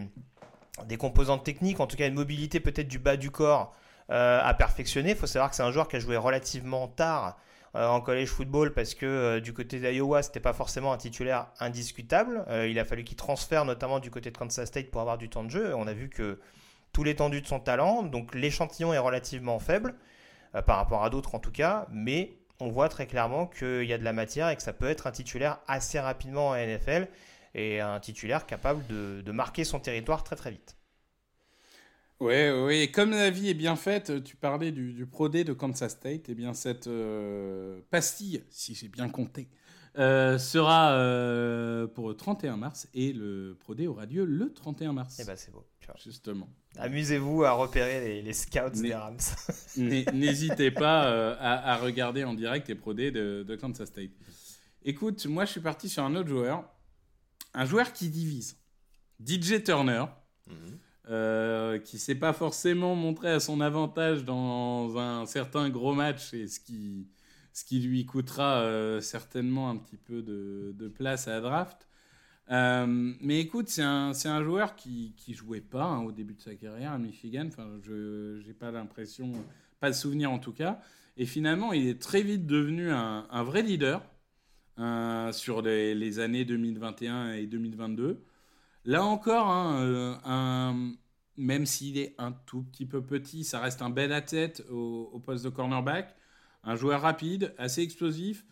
composantes 0.98 1.44
techniques, 1.44 1.80
en 1.80 1.88
tout 1.88 1.98
cas 1.98 2.08
une 2.08 2.14
mobilité 2.14 2.60
peut-être 2.60 2.88
du 2.88 3.00
bas 3.00 3.18
du 3.18 3.32
corps 3.32 3.76
euh, 4.10 4.40
à 4.42 4.54
perfectionner. 4.54 5.12
Il 5.12 5.16
faut 5.18 5.28
savoir 5.28 5.50
que 5.50 5.56
c'est 5.56 5.64
un 5.64 5.72
joueur 5.72 5.88
qui 5.88 5.98
a 5.98 6.00
joué 6.00 6.18
relativement 6.18 6.88
tard 6.88 7.38
en 7.74 8.02
college 8.02 8.30
football 8.30 8.74
parce 8.74 8.96
que 8.96 9.38
du 9.38 9.54
côté 9.54 9.80
d'Iowa, 9.80 10.24
c'était 10.24 10.40
pas 10.40 10.54
forcément 10.54 10.94
un 10.94 10.98
titulaire 10.98 11.48
indiscutable. 11.60 12.44
il 12.68 12.80
a 12.80 12.86
fallu 12.86 13.04
qu'il 13.04 13.18
transfère 13.18 13.66
notamment 13.66 14.00
du 14.00 14.10
côté 14.10 14.32
de 14.32 14.38
Kansas 14.38 14.68
State 14.68 14.90
pour 14.90 15.02
avoir 15.02 15.20
du 15.20 15.30
temps 15.30 15.44
de 15.44 15.52
jeu. 15.52 15.76
On 15.76 15.86
a 15.86 15.94
vu 15.94 16.10
que 16.10 16.40
tout 16.92 17.04
l'étendue 17.04 17.42
de 17.42 17.46
son 17.46 17.60
talent, 17.60 18.02
donc 18.02 18.34
l'échantillon 18.34 18.94
est 18.94 18.98
relativement 18.98 19.60
faible. 19.60 19.94
Euh, 20.56 20.62
par 20.62 20.78
rapport 20.78 21.04
à 21.04 21.10
d'autres 21.10 21.36
en 21.36 21.40
tout 21.40 21.52
cas, 21.52 21.88
mais 21.92 22.38
on 22.60 22.70
voit 22.70 22.90
très 22.90 23.06
clairement 23.06 23.48
qu'il 23.48 23.84
y 23.84 23.94
a 23.94 23.98
de 23.98 24.04
la 24.04 24.14
matière 24.14 24.50
et 24.50 24.56
que 24.56 24.62
ça 24.62 24.74
peut 24.74 24.90
être 24.90 25.08
un 25.08 25.12
titulaire 25.12 25.60
assez 25.68 26.00
rapidement 26.00 26.50
en 26.50 26.56
NFL 26.56 27.08
et 27.58 27.82
un 27.82 28.00
titulaire 28.00 28.46
capable 28.46 28.86
de, 28.88 29.32
marquer 29.32 29.64
son 29.66 29.80
territoire 29.80 30.24
très 30.24 30.36
très 30.36 30.52
vite. 30.52 30.78
Oui, 32.20 32.50
oui, 32.50 32.78
et 32.78 32.92
comme 32.92 33.12
la 33.12 33.30
vie 33.30 33.50
est 33.50 33.54
bien 33.54 33.76
faite, 33.76 34.24
tu 34.24 34.36
parlais 34.36 34.72
du, 34.72 35.06
Pro 35.06 35.30
Day 35.30 35.44
de 35.44 35.54
Kansas 35.54 35.92
State, 35.92 36.30
et 36.30 36.32
eh 36.32 36.36
bien 36.36 36.54
cette 36.54 36.88
euh, 36.88 37.82
pastille, 37.92 38.44
si 38.50 38.74
j'ai 38.74 38.88
bien 38.88 39.10
compté, 39.10 39.50
euh, 40.00 40.38
sera 40.38 40.94
pour 41.94 42.08
le 42.08 42.16
31 42.16 42.58
mars 42.58 42.88
et 42.94 43.14
le 43.14 43.58
Pro 43.60 43.76
Day 43.76 43.88
aura 43.88 44.06
lieu 44.06 44.26
le 44.26 44.54
31 44.54 44.94
mars. 44.94 45.20
Et 45.20 45.24
eh 45.24 45.26
ben 45.26 45.36
c'est 45.36 45.52
beau. 45.52 45.66
Justement. 46.04 46.50
Amusez-vous 46.78 47.44
à 47.44 47.52
repérer 47.52 48.22
les, 48.22 48.34
scouts 48.34 48.82
des 48.82 48.94
Rams. 48.94 49.18
N'hésitez 49.78 50.72
pas 50.72 51.08
euh, 51.08 51.36
à, 51.40 51.78
regarder 51.78 52.24
en 52.24 52.34
direct 52.34 52.68
les 52.68 52.76
Pro 52.76 52.94
de, 52.94 53.44
de, 53.44 53.56
Kansas 53.56 53.88
State. 53.88 54.12
Écoute, 54.84 55.26
moi 55.26 55.46
je 55.46 55.52
suis 55.52 55.62
parti 55.62 55.90
sur 55.90 56.04
un 56.04 56.16
autre 56.16 56.30
joueur, 56.30 56.70
un 57.54 57.66
joueur 57.66 57.94
qui 57.94 58.10
divise. 58.10 58.58
DJ 59.26 59.64
Turner, 59.64 60.06
mhm. 60.48 60.56
euh, 61.10 61.80
qui 61.80 61.98
s'est 61.98 62.16
pas 62.16 62.34
forcément 62.34 62.96
montré 62.96 63.32
à 63.32 63.40
son 63.40 63.62
avantage 63.62 64.24
dans 64.24 64.98
un 64.98 65.26
certain 65.26 65.70
gros 65.70 65.94
match 65.94 66.34
et 66.34 66.48
ce 66.48 66.60
qui, 66.60 67.08
ce 67.54 67.66
qui 67.66 67.80
lui 67.80 68.06
coûtera 68.06 68.62
euh, 68.62 69.02
certainement 69.02 69.70
un 69.70 69.78
petit 69.78 69.98
peu 69.98 70.22
de, 70.22 70.74
de 70.78 70.88
place 70.88 71.28
à 71.28 71.32
la 71.32 71.42
draft. 71.42 71.88
Euh, 72.50 73.14
mais 73.20 73.40
écoute, 73.42 73.68
c'est 73.68 73.84
un, 73.84 74.12
un, 74.24 74.44
joueur 74.44 74.76
qui, 74.76 75.14
qui 75.18 75.34
jouait 75.34 75.60
pas 75.60 75.84
hein, 75.84 76.04
au 76.04 76.12
début 76.12 76.36
de 76.36 76.42
sa 76.42 76.56
carrière 76.56 76.94
à 76.94 76.98
Michigan. 76.98 77.46
Enfin, 77.48 77.68
je 77.84 78.46
n'ai 78.46 78.54
pas 78.54 78.72
l'impression, 78.72 79.32
pas 79.80 79.90
de 79.90 79.96
souvenir 79.96 80.32
en 80.32 80.40
tout 80.40 80.54
cas. 80.54 80.80
Et 81.18 81.26
finalement, 81.26 81.74
il 81.74 81.88
est 81.88 82.00
très 82.00 82.22
vite 82.22 82.46
devenu 82.46 82.92
un, 82.92 83.28
un 83.30 83.44
vrai 83.44 83.64
leader 83.64 84.02
sur 85.32 85.62
les, 85.62 86.20
années 86.20 86.46
2021 86.46 87.34
et 87.34 87.48
2022. 87.48 88.24
Là 88.86 89.04
encore, 89.04 89.48
hein, 89.48 89.82
euh, 89.82 90.74
même 91.36 91.66
s'il 91.66 91.98
est 91.98 92.16
un 92.18 92.32
tout 92.32 92.64
petit 92.64 92.86
peu 92.86 93.02
petit, 93.02 93.44
ça 93.44 93.60
reste 93.60 93.82
un 93.82 93.90
bel 93.90 94.14
athlète 94.14 94.64
au, 94.70 95.10
au 95.12 95.20
poste 95.20 95.44
de 95.44 95.50
cornerback. 95.50 96.16
Un 96.64 96.76
joueur 96.76 97.02
rapide, 97.02 97.54
assez 97.58 97.82
explosif, 97.82 98.46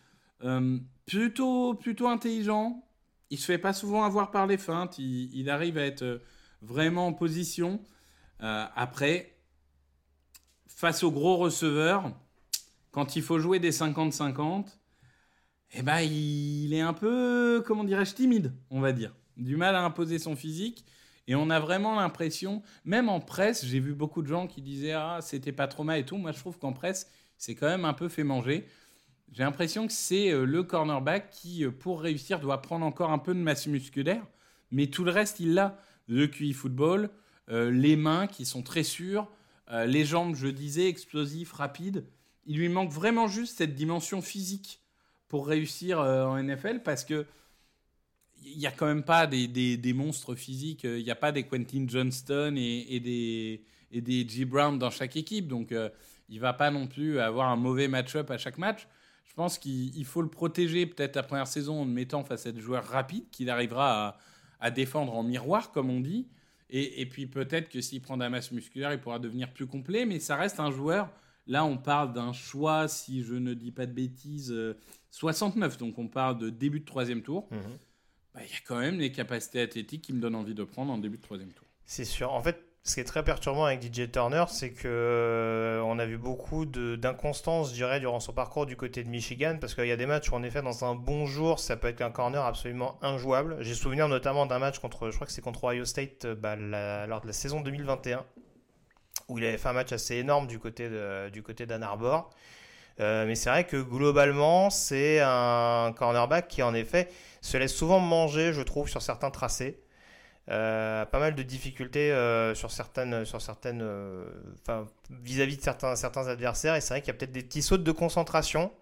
euh, 0.44 0.78
plutôt, 1.06 1.74
plutôt 1.74 2.08
intelligent, 2.08 2.82
il 3.30 3.38
se 3.38 3.46
fait 3.46 3.58
pas 3.58 3.72
souvent 3.72 4.04
avoir 4.04 4.30
par 4.30 4.46
les 4.46 4.58
feintes. 4.58 4.98
Il, 4.98 5.48
arrive 5.50 5.78
à 5.78 5.86
être 5.86 6.02
euh, 6.02 6.18
vraiment 6.62 7.08
en 7.08 7.12
position. 7.12 7.80
Euh, 8.42 8.66
après, 8.74 9.36
face 10.66 11.02
aux 11.02 11.10
gros 11.10 11.36
receveurs, 11.36 12.12
quand 12.90 13.16
il 13.16 13.22
faut 13.22 13.38
jouer 13.38 13.58
des 13.58 13.72
50-50, 13.72 14.78
eh 15.78 15.82
ben, 15.82 16.00
il 16.00 16.72
est 16.72 16.80
un 16.80 16.94
peu, 16.94 17.62
comment 17.66 17.84
dirais-je, 17.84 18.14
timide, 18.14 18.54
on 18.70 18.80
va 18.80 18.92
dire. 18.92 19.14
Du 19.36 19.56
mal 19.56 19.76
à 19.76 19.84
imposer 19.84 20.18
son 20.18 20.34
physique. 20.34 20.86
Et 21.26 21.34
on 21.34 21.50
a 21.50 21.60
vraiment 21.60 21.96
l'impression, 21.96 22.62
même 22.84 23.10
en 23.10 23.20
presse, 23.20 23.64
j'ai 23.66 23.80
vu 23.80 23.92
beaucoup 23.92 24.22
de 24.22 24.28
gens 24.28 24.46
qui 24.46 24.62
disaient 24.62 24.92
Ah, 24.92 25.18
c'était 25.20 25.52
pas 25.52 25.68
trop 25.68 25.84
mal 25.84 25.98
et 25.98 26.04
tout. 26.04 26.16
Moi, 26.16 26.32
je 26.32 26.38
trouve 26.38 26.58
qu'en 26.58 26.72
presse, 26.72 27.10
c'est 27.36 27.54
quand 27.54 27.66
même 27.66 27.84
un 27.84 27.92
peu 27.92 28.08
fait 28.08 28.24
manger. 28.24 28.66
J'ai 29.32 29.42
l'impression 29.42 29.86
que 29.86 29.92
c'est 29.92 30.30
euh, 30.30 30.46
le 30.46 30.62
cornerback 30.62 31.30
qui, 31.30 31.64
euh, 31.64 31.70
pour 31.70 32.00
réussir, 32.00 32.40
doit 32.40 32.62
prendre 32.62 32.86
encore 32.86 33.10
un 33.10 33.18
peu 33.18 33.34
de 33.34 33.40
masse 33.40 33.66
musculaire. 33.66 34.24
Mais 34.70 34.86
tout 34.86 35.04
le 35.04 35.10
reste, 35.10 35.40
il 35.40 35.52
l'a. 35.52 35.78
Le 36.06 36.26
QI 36.26 36.54
football, 36.54 37.10
euh, 37.50 37.70
les 37.70 37.96
mains 37.96 38.28
qui 38.28 38.46
sont 38.46 38.62
très 38.62 38.84
sûres, 38.84 39.28
les 39.68 40.04
jambes, 40.04 40.36
je 40.36 40.46
disais, 40.46 40.88
explosifs, 40.88 41.52
rapides. 41.52 42.06
Il 42.46 42.58
lui 42.58 42.68
manque 42.68 42.92
vraiment 42.92 43.26
juste 43.26 43.58
cette 43.58 43.74
dimension 43.74 44.22
physique 44.22 44.80
pour 45.28 45.46
réussir 45.46 45.98
en 45.98 46.40
NFL 46.42 46.82
parce 46.82 47.04
que 47.04 47.26
il 48.44 48.58
n'y 48.58 48.66
a 48.66 48.70
quand 48.70 48.86
même 48.86 49.02
pas 49.02 49.26
des, 49.26 49.48
des, 49.48 49.92
monstres 49.92 50.34
physiques. 50.34 50.84
Il 50.84 51.02
n'y 51.02 51.10
a 51.10 51.16
pas 51.16 51.32
des 51.32 51.42
Quentin 51.42 51.84
Johnston 51.88 52.54
et, 52.56 53.00
des, 53.00 53.64
et 53.90 54.00
des 54.00 54.28
G. 54.28 54.44
Brown 54.44 54.78
dans 54.78 54.90
chaque 54.90 55.16
équipe. 55.16 55.48
Donc, 55.48 55.74
il 56.28 56.40
va 56.40 56.52
pas 56.52 56.70
non 56.70 56.86
plus 56.86 57.18
avoir 57.18 57.48
un 57.48 57.56
mauvais 57.56 57.88
match-up 57.88 58.30
à 58.30 58.38
chaque 58.38 58.58
match. 58.58 58.86
Je 59.24 59.34
pense 59.34 59.58
qu'il 59.58 60.04
faut 60.04 60.22
le 60.22 60.28
protéger 60.28 60.86
peut-être 60.86 61.16
la 61.16 61.22
première 61.22 61.46
saison 61.46 61.82
en 61.82 61.84
le 61.84 61.90
mettant 61.90 62.24
face 62.24 62.46
à 62.46 62.52
des 62.52 62.60
joueurs 62.60 62.86
rapides 62.86 63.28
qu'il 63.30 63.50
arrivera 63.50 64.18
à, 64.60 64.70
défendre 64.70 65.14
en 65.14 65.22
miroir, 65.22 65.72
comme 65.72 65.90
on 65.90 66.00
dit. 66.00 66.26
Et, 66.70 67.06
puis 67.06 67.26
peut-être 67.26 67.68
que 67.68 67.80
s'il 67.80 68.00
prend 68.00 68.16
de 68.16 68.22
la 68.22 68.30
masse 68.30 68.50
musculaire, 68.50 68.92
il 68.92 68.98
pourra 68.98 69.18
devenir 69.18 69.52
plus 69.52 69.66
complet. 69.66 70.06
Mais 70.06 70.20
ça 70.20 70.36
reste 70.36 70.58
un 70.58 70.70
joueur. 70.70 71.10
Là, 71.46 71.64
on 71.64 71.78
parle 71.78 72.12
d'un 72.12 72.32
choix, 72.32 72.88
si 72.88 73.22
je 73.22 73.34
ne 73.34 73.54
dis 73.54 73.70
pas 73.70 73.86
de 73.86 73.92
bêtises, 73.92 74.54
69. 75.10 75.74
Euh, 75.74 75.78
Donc 75.78 75.98
on 75.98 76.08
parle 76.08 76.38
de 76.38 76.50
début 76.50 76.80
de 76.80 76.84
troisième 76.84 77.22
tour. 77.22 77.46
Mhm. 77.50 77.60
Bah, 78.34 78.40
il 78.44 78.50
y 78.50 78.54
a 78.54 78.60
quand 78.66 78.78
même 78.78 78.98
les 78.98 79.12
capacités 79.12 79.60
athlétiques 79.60 80.02
qui 80.02 80.12
me 80.12 80.20
donnent 80.20 80.34
envie 80.34 80.54
de 80.54 80.64
prendre 80.64 80.92
en 80.92 80.98
début 80.98 81.16
de 81.16 81.22
troisième 81.22 81.52
tour. 81.52 81.66
C'est 81.84 82.04
sûr. 82.04 82.32
En 82.32 82.42
fait, 82.42 82.62
ce 82.86 82.94
qui 82.94 83.00
est 83.00 83.04
très 83.04 83.24
perturbant 83.24 83.64
avec 83.64 83.82
DJ 83.82 84.10
Turner, 84.10 84.44
c'est 84.48 84.70
que 84.70 84.86
euh, 84.86 85.80
on 85.82 85.98
a 85.98 86.06
vu 86.06 86.18
beaucoup 86.18 86.66
d'inconstance, 86.66 87.70
je 87.70 87.74
dirais, 87.74 87.98
durant 87.98 88.20
son 88.20 88.32
parcours 88.32 88.64
du 88.64 88.76
côté 88.76 89.02
de 89.02 89.08
Michigan, 89.08 89.58
parce 89.60 89.74
qu'il 89.74 89.86
y 89.86 89.92
a 89.92 89.96
des 89.96 90.06
matchs 90.06 90.30
où, 90.30 90.34
en 90.34 90.42
effet, 90.44 90.62
dans 90.62 90.84
un 90.84 90.94
bon 90.94 91.26
jour, 91.26 91.58
ça 91.58 91.76
peut 91.76 91.88
être 91.88 92.02
un 92.02 92.12
corner 92.12 92.44
absolument 92.44 92.96
injouable. 93.02 93.56
J'ai 93.60 93.74
souvenir 93.74 94.08
notamment 94.08 94.46
d'un 94.46 94.60
match 94.60 94.78
contre, 94.78 95.10
je 95.10 95.16
crois 95.16 95.26
que 95.26 95.32
c'est 95.32 95.42
contre 95.42 95.64
Ohio 95.64 95.84
State, 95.84 96.26
euh, 96.26 96.34
bah, 96.36 96.54
lors 97.06 97.20
de 97.20 97.26
la 97.26 97.32
saison 97.32 97.60
2021, 97.60 98.24
où 99.28 99.38
il 99.38 99.44
avait 99.44 99.58
fait 99.58 99.68
un 99.68 99.72
match 99.72 99.92
assez 99.92 100.16
énorme 100.16 100.46
du 100.46 100.58
côté 100.58 100.88
de, 100.88 101.28
du 101.30 101.42
côté 101.42 101.66
d'Ann 101.66 101.82
Arbor. 101.82 102.30
Euh, 103.00 103.26
mais 103.26 103.34
c'est 103.34 103.50
vrai 103.50 103.64
que 103.64 103.76
globalement, 103.76 104.70
c'est 104.70 105.20
un 105.20 105.92
cornerback 105.96 106.48
qui, 106.48 106.62
en 106.62 106.74
effet, 106.74 107.08
se 107.42 107.56
laisse 107.56 107.74
souvent 107.74 108.00
manger, 108.00 108.52
je 108.52 108.62
trouve, 108.62 108.88
sur 108.88 109.02
certains 109.02 109.30
tracés. 109.30 109.80
Euh, 110.48 111.04
pas 111.04 111.18
mal 111.18 111.34
de 111.34 111.42
difficultés 111.42 112.12
euh, 112.12 112.54
sur 112.54 112.70
certaines, 112.70 113.24
sur 113.24 113.42
certaines, 113.42 113.84
vis-à-vis 115.10 115.56
de 115.56 115.62
certains, 115.62 115.96
certains 115.96 116.28
adversaires. 116.28 116.74
Et 116.74 116.80
c'est 116.80 116.94
vrai 116.94 117.00
qu'il 117.00 117.08
y 117.08 117.16
a 117.16 117.18
peut-être 117.18 117.32
des 117.32 117.42
petits 117.42 117.62
sautes 117.62 117.84
de 117.84 117.92
concentration 117.92 118.72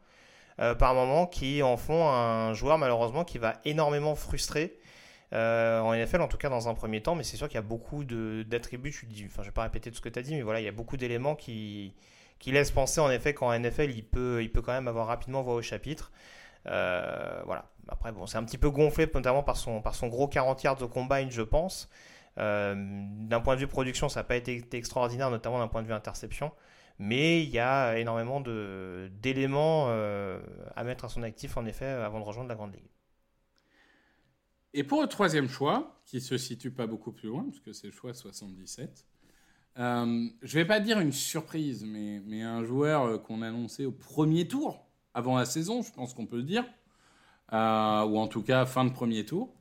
par 0.79 0.95
moment 0.95 1.27
qui 1.27 1.65
en 1.65 1.77
font 1.77 2.09
un 2.09 2.55
joueur 2.55 2.79
malheureusement 2.79 3.25
qui 3.25 3.39
va 3.39 3.55
énormément 3.65 4.15
frustrer. 4.15 4.79
En 5.35 5.95
NFL, 5.95 6.21
en 6.21 6.29
tout 6.29 6.37
cas 6.37 6.49
dans 6.49 6.69
un 6.69 6.75
premier 6.75 7.03
temps, 7.03 7.15
mais 7.15 7.25
c'est 7.25 7.37
sûr 7.37 7.49
qu'il 7.49 7.57
y 7.57 7.59
a 7.59 7.63
beaucoup 7.63 8.05
d'attributs. 8.05 8.93
Je 8.93 9.07
ne 9.07 9.27
enfin, 9.27 9.43
vais 9.43 9.51
pas 9.51 9.65
répéter 9.65 9.91
tout 9.91 9.97
ce 9.97 10.01
que 10.01 10.09
tu 10.09 10.19
as 10.19 10.23
dit, 10.23 10.35
mais 10.35 10.43
voilà, 10.43 10.61
il 10.61 10.65
y 10.65 10.69
a 10.69 10.73
beaucoup 10.73 10.97
d'éléments 10.97 11.35
qui, 11.35 11.95
qui 12.39 12.53
laissent 12.53 12.71
penser 12.71 13.01
en 13.01 13.11
effet 13.11 13.35
qu'en 13.35 13.59
NFL, 13.59 13.91
il 13.91 14.05
peut, 14.05 14.43
il 14.43 14.51
peut 14.53 14.63
quand 14.63 14.73
même 14.73 14.89
avoir 14.89 15.07
rapidement 15.07 15.43
voix 15.43 15.55
au 15.55 15.63
chapitre. 15.63 16.13
voilà. 16.65 17.67
Après, 17.89 18.13
bon, 18.13 18.27
c'est 18.27 18.39
un 18.39 18.45
petit 18.45 18.59
peu 18.59 18.71
gonflé, 18.71 19.09
notamment 19.13 19.43
par 19.43 19.57
son, 19.57 19.83
par 19.83 19.95
son 19.95 20.09
gros 20.09 20.29
40 20.29 20.63
yards 20.63 20.77
de 20.77 20.87
combine, 20.87 21.31
je 21.31 21.43
pense. 21.43 21.89
Euh, 22.39 22.75
d'un 22.77 23.41
point 23.41 23.55
de 23.55 23.61
vue 23.61 23.67
production, 23.67 24.09
ça 24.09 24.21
n'a 24.21 24.25
pas 24.25 24.37
été, 24.37 24.65
extraordinaire, 24.73 25.31
notamment 25.31 25.59
d'un 25.59 25.69
point 25.69 25.83
de 25.83 25.87
vue 25.87 25.93
interception. 25.93 26.53
Mais 26.99 27.43
il 27.43 27.51
y 27.51 27.59
a 27.59 27.99
énormément 27.99 28.41
d'éléments 28.41 29.87
euh, 29.89 30.41
à 30.77 30.85
mettre 30.85 31.05
à 31.05 31.09
son 31.09 31.23
actif, 31.23 31.57
en 31.57 31.67
effet, 31.67 31.87
avant 31.87 32.21
de 32.21 32.25
rejoindre 32.25 32.49
la 32.49 32.55
Grande 32.55 32.73
Ligue. 32.73 32.89
Et 34.75 34.83
pour 34.85 35.01
le 35.01 35.09
troisième 35.09 35.49
choix, 35.49 36.03
qui 36.05 36.21
se 36.21 36.37
situe 36.37 36.71
pas 36.71 36.87
beaucoup 36.87 37.13
plus 37.13 37.29
loin, 37.29 37.45
parce 37.45 37.61
que 37.61 37.73
c'est 37.73 37.87
le 37.87 37.93
choix 37.93 38.13
77, 38.13 39.07
euh, 39.77 40.29
je 40.43 40.55
vais 40.55 40.65
pas 40.65 40.81
dire 40.81 41.01
une 41.01 41.13
surprise, 41.13 41.85
mais, 41.85 42.21
mais 42.27 42.43
un 42.43 42.65
joueur 42.65 43.23
qu'on 43.23 43.41
a 43.43 43.49
annoncé 43.49 43.87
au 43.87 43.93
premier 43.93 44.47
tour, 44.47 44.85
avant 45.15 45.39
la 45.39 45.45
saison, 45.45 45.83
je 45.83 45.93
pense 45.93 46.13
qu'on 46.13 46.27
peut 46.27 46.37
le 46.37 46.43
dire, 46.43 46.65
euh, 47.53 48.05
ou 48.05 48.19
en 48.19 48.27
tout 48.27 48.43
cas 48.43 48.67
fin 48.67 48.85
de 48.85 48.91
premier 48.91 49.25
tour. 49.25 49.55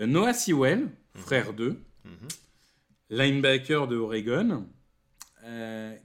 Euh, 0.00 0.06
Noah 0.06 0.34
Sewell, 0.34 0.80
mhm. 0.80 0.90
frère 1.14 1.52
2, 1.52 1.80
mhm. 2.04 2.12
linebacker 3.10 3.86
de 3.86 3.96
Oregon. 3.96 4.66
Euh, 5.44 5.96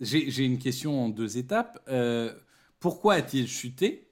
j'ai 0.00 0.44
une 0.44 0.58
question 0.58 1.04
en 1.04 1.08
deux 1.08 1.38
étapes. 1.38 1.78
pourquoi 2.80 3.14
a-t-il 3.14 3.48
chuté? 3.48 4.05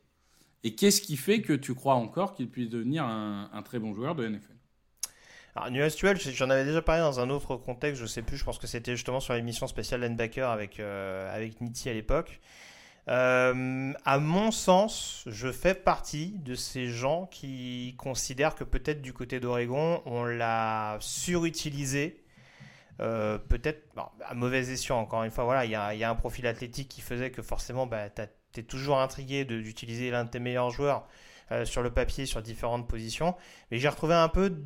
Et 0.64 0.74
qu'est-ce 0.74 1.00
qui 1.00 1.16
fait 1.16 1.40
que 1.40 1.52
tu 1.52 1.74
crois 1.74 1.94
encore 1.94 2.34
qu'il 2.34 2.50
puisse 2.50 2.68
devenir 2.68 3.04
un, 3.04 3.62
très 3.64 3.78
bon 3.78 3.94
joueur 3.94 4.14
de 4.14 4.26
NFL 4.26 4.50
alors, 5.56 5.70
Noah 5.70 5.88
Sewell, 5.88 6.18
j'en 6.18 6.50
avais 6.50 6.64
déjà 6.64 6.82
parlé 6.82 7.00
dans 7.00 7.20
un 7.20 7.30
autre 7.30 7.54
contexte, 7.54 8.02
je 8.02 8.06
sais 8.06 8.22
plus, 8.22 8.36
je 8.36 8.42
pense 8.42 8.58
que 8.58 8.66
c'était 8.66 8.96
justement 8.96 9.20
sur 9.20 9.34
l'émission 9.34 9.68
spéciale 9.68 10.00
linebacker 10.00 10.50
avec, 10.50 10.80
avec 10.80 11.60
Nitti 11.60 11.88
à 11.88 11.92
l'époque. 11.92 12.40
Euh, 13.08 13.92
à 14.04 14.18
mon 14.18 14.50
sens, 14.50 15.24
je 15.26 15.52
fais 15.52 15.74
partie 15.74 16.38
de 16.38 16.54
ces 16.54 16.88
gens 16.88 17.26
qui 17.26 17.94
considèrent 17.98 18.54
que 18.54 18.64
peut-être 18.64 19.02
du 19.02 19.12
côté 19.12 19.40
d'Oregon, 19.40 20.02
on 20.06 20.24
l'a 20.24 20.96
surutilisé. 21.00 22.24
Euh, 23.00 23.38
peut-être 23.38 23.82
à 24.24 24.34
mauvais 24.34 24.70
escient, 24.70 24.98
encore 24.98 25.24
une 25.24 25.30
fois, 25.30 25.44
voilà, 25.44 25.64
il 25.64 25.70
y 25.70 26.04
a, 26.04 26.10
un 26.10 26.14
profil 26.14 26.46
athlétique 26.46 26.88
qui 26.88 27.00
faisait 27.00 27.30
que 27.30 27.42
forcément, 27.42 27.86
bah, 27.86 28.08
tu 28.08 28.22
es 28.60 28.62
toujours 28.62 29.00
intrigué 29.00 29.44
d'utiliser 29.44 30.10
l'un 30.10 30.24
de 30.24 30.30
tes 30.30 30.40
meilleurs 30.40 30.70
joueurs 30.70 31.06
euh, 31.52 31.64
sur 31.64 31.82
le 31.82 31.90
papier, 31.90 32.26
sur 32.26 32.42
différentes 32.42 32.88
positions. 32.88 33.34
Mais 33.70 33.78
j'ai 33.78 33.88
retrouvé 33.88 34.14
un 34.14 34.28
peu. 34.28 34.56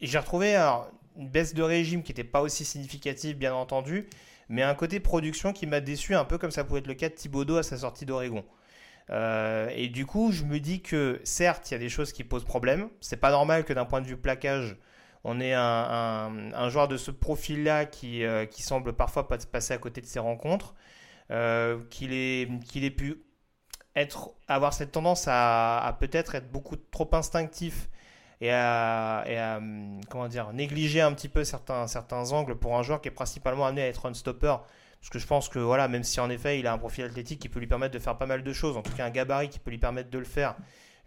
J'ai 0.00 0.18
retrouvé 0.18 0.56
une 0.56 1.28
baisse 1.28 1.54
de 1.54 1.62
régime 1.62 2.02
qui 2.02 2.12
n'était 2.12 2.24
pas 2.24 2.40
aussi 2.40 2.64
significative, 2.64 3.36
bien 3.36 3.54
entendu, 3.54 4.08
mais 4.48 4.62
un 4.62 4.74
côté 4.74 5.00
production 5.00 5.52
qui 5.52 5.66
m'a 5.66 5.80
déçu, 5.80 6.14
un 6.14 6.24
peu 6.24 6.38
comme 6.38 6.50
ça 6.50 6.64
pouvait 6.64 6.80
être 6.80 6.86
le 6.86 6.94
cas 6.94 7.08
de 7.08 7.14
Thibaudot 7.14 7.56
à 7.56 7.62
sa 7.62 7.78
sortie 7.78 8.06
d'Oregon. 8.06 8.44
Euh, 9.10 9.70
et 9.74 9.88
du 9.88 10.06
coup, 10.06 10.32
je 10.32 10.44
me 10.44 10.60
dis 10.60 10.82
que 10.82 11.20
certes, 11.24 11.70
il 11.70 11.74
y 11.74 11.76
a 11.76 11.78
des 11.78 11.88
choses 11.88 12.12
qui 12.12 12.24
posent 12.24 12.44
problème. 12.44 12.88
C'est 13.00 13.16
pas 13.16 13.30
normal 13.30 13.64
que 13.64 13.72
d'un 13.72 13.84
point 13.84 14.00
de 14.00 14.06
vue 14.06 14.16
plaquage, 14.16 14.76
on 15.24 15.40
ait 15.40 15.54
un, 15.54 16.68
joueur 16.68 16.88
de 16.88 16.96
ce 16.96 17.10
profil-là 17.10 17.86
qui, 17.86 18.24
euh, 18.24 18.46
qui 18.46 18.62
semble 18.62 18.92
parfois 18.92 19.26
passer 19.28 19.74
à 19.74 19.78
côté 19.78 20.00
de 20.00 20.06
ses 20.06 20.18
rencontres, 20.18 20.74
euh, 21.30 21.82
qu'il 21.90 22.12
ait, 22.12 22.48
qu'il 22.64 22.84
ait 22.84 22.90
pu 22.90 23.22
être, 23.96 24.30
avoir 24.46 24.72
cette 24.72 24.92
tendance 24.92 25.26
à, 25.28 25.78
à 25.78 25.92
peut-être 25.92 26.34
être 26.34 26.50
beaucoup 26.50 26.76
trop 26.76 27.08
instinctif 27.12 27.88
et 28.40 28.52
à, 28.52 29.60
comment 30.10 30.28
dire, 30.28 30.52
négliger 30.52 31.00
un 31.00 31.12
petit 31.12 31.28
peu 31.28 31.44
certains, 31.44 31.86
certains 31.86 32.32
angles 32.32 32.56
pour 32.56 32.76
un 32.78 32.82
joueur 32.82 33.00
qui 33.00 33.08
est 33.08 33.12
principalement 33.12 33.66
amené 33.66 33.82
à 33.82 33.88
être 33.88 34.06
un 34.06 34.14
stopper. 34.14 34.56
Parce 35.00 35.10
que 35.10 35.18
je 35.18 35.26
pense 35.26 35.48
que, 35.48 35.58
voilà, 35.58 35.88
même 35.88 36.04
si 36.04 36.20
en 36.20 36.30
effet 36.30 36.58
il 36.58 36.66
a 36.66 36.72
un 36.72 36.78
profil 36.78 37.04
athlétique 37.04 37.40
qui 37.40 37.48
peut 37.48 37.60
lui 37.60 37.66
permettre 37.66 37.94
de 37.94 37.98
faire 37.98 38.18
pas 38.18 38.26
mal 38.26 38.42
de 38.42 38.52
choses, 38.52 38.76
en 38.76 38.82
tout 38.82 38.92
cas 38.92 39.06
un 39.06 39.10
gabarit 39.10 39.48
qui 39.48 39.58
peut 39.58 39.70
lui 39.70 39.78
permettre 39.78 40.10
de 40.10 40.18
le 40.18 40.24
faire, 40.24 40.56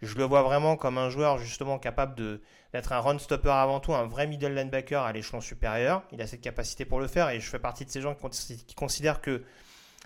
je 0.00 0.16
le 0.16 0.24
vois 0.24 0.42
vraiment 0.42 0.76
comme 0.76 0.98
un 0.98 1.10
joueur 1.10 1.38
justement 1.38 1.78
capable 1.78 2.40
d'être 2.72 2.92
un 2.92 3.00
run 3.00 3.18
stopper 3.18 3.50
avant 3.50 3.80
tout, 3.80 3.94
un 3.94 4.06
vrai 4.06 4.26
middle 4.26 4.54
linebacker 4.54 5.02
à 5.02 5.12
l'échelon 5.12 5.40
supérieur. 5.40 6.02
Il 6.10 6.20
a 6.20 6.26
cette 6.26 6.40
capacité 6.40 6.84
pour 6.84 7.00
le 7.00 7.06
faire 7.06 7.30
et 7.30 7.38
je 7.38 7.48
fais 7.48 7.58
partie 7.58 7.84
de 7.84 7.90
ces 7.90 8.00
gens 8.00 8.14
qui, 8.14 8.74
considèrent 8.74 9.20
que 9.20 9.44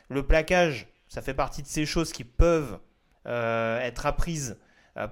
le 0.09 0.27
plaquage, 0.27 0.89
ça 1.09 1.23
fait 1.23 1.35
partie 1.35 1.63
de 1.63 1.67
ces 1.67 1.87
choses 1.87 2.13
qui 2.13 2.25
peuvent 2.25 2.79
euh, 3.27 3.81
être 3.81 4.07
apprises 4.07 4.59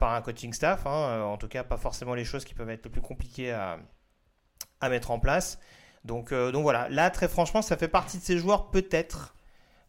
par 0.00 0.14
un 0.14 0.22
coaching 0.22 0.54
staff. 0.54 0.86
Hein. 0.86 1.20
en 1.20 1.36
tout 1.36 1.46
cas, 1.46 1.62
pas 1.62 1.76
forcément 1.76 2.14
les 2.14 2.24
choses 2.24 2.46
qui 2.46 2.54
peuvent 2.54 2.70
être 2.70 2.86
les 2.86 2.90
plus 2.90 3.02
compliquées 3.02 3.52
à, 3.52 3.78
à 4.80 4.88
mettre 4.88 5.10
en 5.10 5.18
place. 5.18 5.58
Donc, 6.06 6.32
donc 6.32 6.62
voilà, 6.62 6.88
là 6.88 7.10
très 7.10 7.28
franchement, 7.28 7.60
ça 7.60 7.76
fait 7.76 7.88
partie 7.88 8.16
de 8.16 8.22
ces 8.22 8.38
joueurs 8.38 8.70
peut-être 8.70 9.34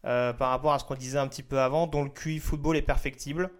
par 0.02 0.50
rapport 0.50 0.74
à 0.74 0.78
ce 0.78 0.84
qu'on 0.84 0.96
disait 0.96 1.18
un 1.18 1.28
petit 1.28 1.42
peu 1.42 1.60
avant, 1.60 1.86
dont 1.86 2.04
le 2.04 2.10
QI 2.10 2.40
football 2.40 2.76
est 2.76 2.82
perfectible 2.82 3.50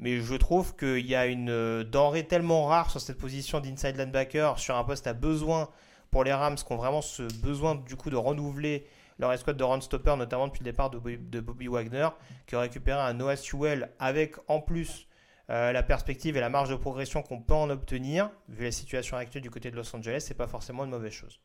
mais 0.00 0.20
je 0.20 0.34
trouve 0.34 0.74
qu'il 0.76 1.06
y 1.06 1.14
a 1.14 1.26
une 1.26 1.50
euh, 1.50 1.84
denrée 1.84 2.26
tellement 2.26 2.64
rare 2.64 2.90
sur 2.90 3.00
cette 3.00 3.18
position 3.18 3.60
d'inside 3.60 3.96
linebacker, 3.96 4.58
sur 4.58 4.76
un 4.76 4.82
poste 4.82 5.06
à 5.06 5.12
besoin 5.12 5.68
pour 6.10 6.24
les 6.24 6.32
Rams, 6.32 6.56
qui 6.56 6.72
ont 6.72 6.76
vraiment 6.76 7.02
ce 7.02 7.22
besoin 7.40 7.74
du 7.74 7.96
coup 7.96 8.08
de 8.08 8.16
renouveler 8.16 8.86
leur 9.20 9.32
escouade 9.32 9.56
de 9.56 9.64
run 9.64 9.80
stopper, 9.80 10.16
notamment 10.16 10.48
depuis 10.48 10.60
le 10.60 10.64
départ 10.64 10.90
de 10.90 11.40
Bobby, 11.40 11.68
Wagner, 11.68 12.08
qui 12.46 12.56
a 12.56 12.60
récupéré 12.60 12.98
un 12.98 13.12
Noah 13.14 13.36
Sewell 13.36 13.90
avec 13.98 14.36
en 14.48 14.60
plus 14.60 15.06
euh, 15.50 15.72
la 15.72 15.82
perspective 15.82 16.36
et 16.36 16.40
la 16.40 16.48
marge 16.48 16.70
de 16.70 16.76
progression 16.76 17.22
qu'on 17.22 17.40
peut 17.40 17.54
en 17.54 17.70
obtenir, 17.70 18.30
vu 18.48 18.64
la 18.64 18.72
situation 18.72 19.16
actuelle 19.16 19.42
du 19.42 19.50
côté 19.50 19.70
de 19.70 19.76
Los 19.76 19.94
Angeles, 19.94 20.24
c'est 20.26 20.36
pas 20.36 20.46
forcément 20.46 20.84
une 20.84 20.90
mauvaise 20.90 21.12
chose. 21.12 21.40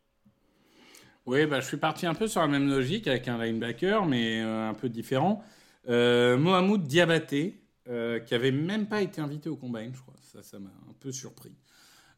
Oui, 1.26 1.46
bah, 1.46 1.60
je 1.60 1.66
suis 1.66 1.78
parti 1.78 2.06
un 2.06 2.14
peu 2.14 2.28
sur 2.28 2.42
la 2.42 2.48
même 2.48 2.70
logique 2.70 3.08
avec 3.08 3.28
un 3.28 3.44
linebacker, 3.44 4.06
mais 4.06 4.42
euh, 4.42 4.70
un 4.70 4.74
peu 4.74 4.90
différent. 4.90 5.44
Mohamed 5.88 6.84
Diabaté, 6.84 7.62
euh, 7.88 8.20
qui 8.20 8.34
avait 8.34 8.52
même 8.52 8.88
pas 8.88 9.02
été 9.02 9.22
invité 9.22 9.48
au 9.48 9.56
combine, 9.56 9.92
je 9.94 10.02
crois. 10.02 10.16
Ça, 10.22 10.42
ça 10.42 10.58
m'a 10.58 10.70
un 10.70 10.94
peu 11.00 11.12
surpris. 11.12 11.54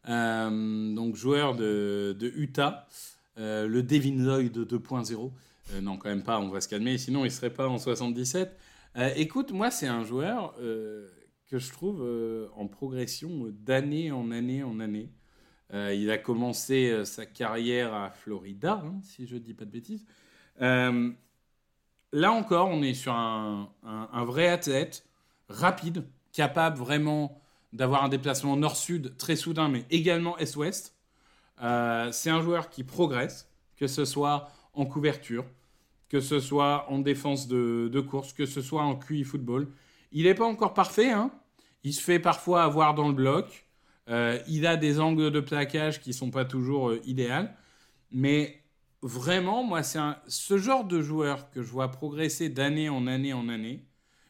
Euh, 0.08 0.96
donc 0.96 1.16
joueur 1.16 1.56
de 1.56 2.16
Utah, 2.36 2.88
euh, 3.38 3.68
le 3.68 3.84
Devin 3.84 4.18
Lloyd 4.18 4.58
2.0. 4.58 5.32
non, 5.82 5.98
quand 5.98 6.10
même 6.10 6.24
pas, 6.24 6.40
on 6.40 6.50
va 6.50 6.62
se 6.62 6.68
calmer, 6.68 6.98
sinon 6.98 7.26
il 7.26 7.32
serait 7.32 7.54
pas 7.54 7.68
en 7.68 7.78
77. 7.78 8.58
écoute, 9.16 9.52
moi 9.52 9.70
c'est 9.72 9.88
un 9.88 10.04
joueur 10.04 10.56
que 10.56 11.60
je 11.60 11.72
trouve 11.72 12.04
en 12.56 12.68
progression 12.68 13.48
d'année 13.52 14.12
en 14.12 14.32
année 14.32 14.64
en 14.64 14.80
année. 14.80 15.12
il 15.74 16.10
a 16.10 16.18
commencé 16.18 17.06
sa 17.06 17.26
carrière 17.26 17.94
à 17.94 18.10
Florida, 18.10 18.82
hein, 18.84 19.00
si 19.04 19.28
je 19.28 19.38
dis 19.38 19.54
pas 19.54 19.66
de 19.66 19.72
bêtises. 19.72 20.06
là 20.60 22.32
encore, 22.32 22.70
on 22.70 22.82
est 22.82 22.94
sur 22.94 23.14
un, 23.14 23.70
un 23.84 24.26
vrai 24.26 24.48
athlète 24.48 25.06
rapide, 25.50 26.06
capable 26.32 26.78
vraiment 26.78 27.42
d'avoir 27.74 28.04
un 28.04 28.10
déplacement 28.10 28.58
nord-sud 28.58 29.18
très 29.18 29.36
soudain, 29.36 29.70
mais 29.70 29.86
également 29.90 30.38
est-ouest. 30.38 30.97
Euh, 31.62 32.12
c'est 32.12 32.30
un 32.30 32.42
joueur 32.42 32.70
qui 32.70 32.84
progresse, 32.84 33.50
que 33.76 33.88
ce 33.88 34.06
soit 34.06 34.50
en 34.74 34.86
couverture, 34.86 35.46
que 36.10 36.20
ce 36.20 36.40
soit 36.40 36.86
en 36.90 37.00
défense 37.00 37.48
de, 37.48 38.00
course, 38.00 38.34
que 38.34 38.46
ce 38.46 38.62
soit 38.62 38.84
en 38.84 38.96
QI 38.96 39.24
football. 39.24 39.68
Il 40.12 40.24
n'est 40.24 40.36
pas 40.36 40.46
encore 40.46 40.74
parfait, 40.74 41.12
hein. 41.12 41.32
il 41.84 41.94
se 41.94 42.02
fait 42.02 42.20
parfois 42.20 42.64
avoir 42.64 42.94
dans 42.94 43.08
le 43.08 43.14
bloc. 43.14 43.66
Euh, 44.10 44.40
il 44.48 44.66
a 44.66 44.78
des 44.78 45.00
angles 45.00 45.32
de 45.32 45.40
plaquage 45.40 46.00
qui 46.00 46.10
ne 46.12 46.16
sont 46.16 46.32
pas 46.32 46.46
toujours 46.46 46.90
euh, 46.90 47.02
idéaux. 47.06 47.48
Mais 48.12 48.62
vraiment, 49.02 49.64
moi, 49.64 49.84
c'est 49.84 50.00
ce 50.28 50.58
genre 50.58 50.86
de 50.86 51.02
joueur 51.02 51.50
que 51.52 51.62
je 51.62 51.70
vois 51.70 51.90
progresser 51.90 52.50
d'année 52.50 52.88
en 52.88 53.06
année 53.08 53.34
en 53.34 53.50
année 53.50 53.88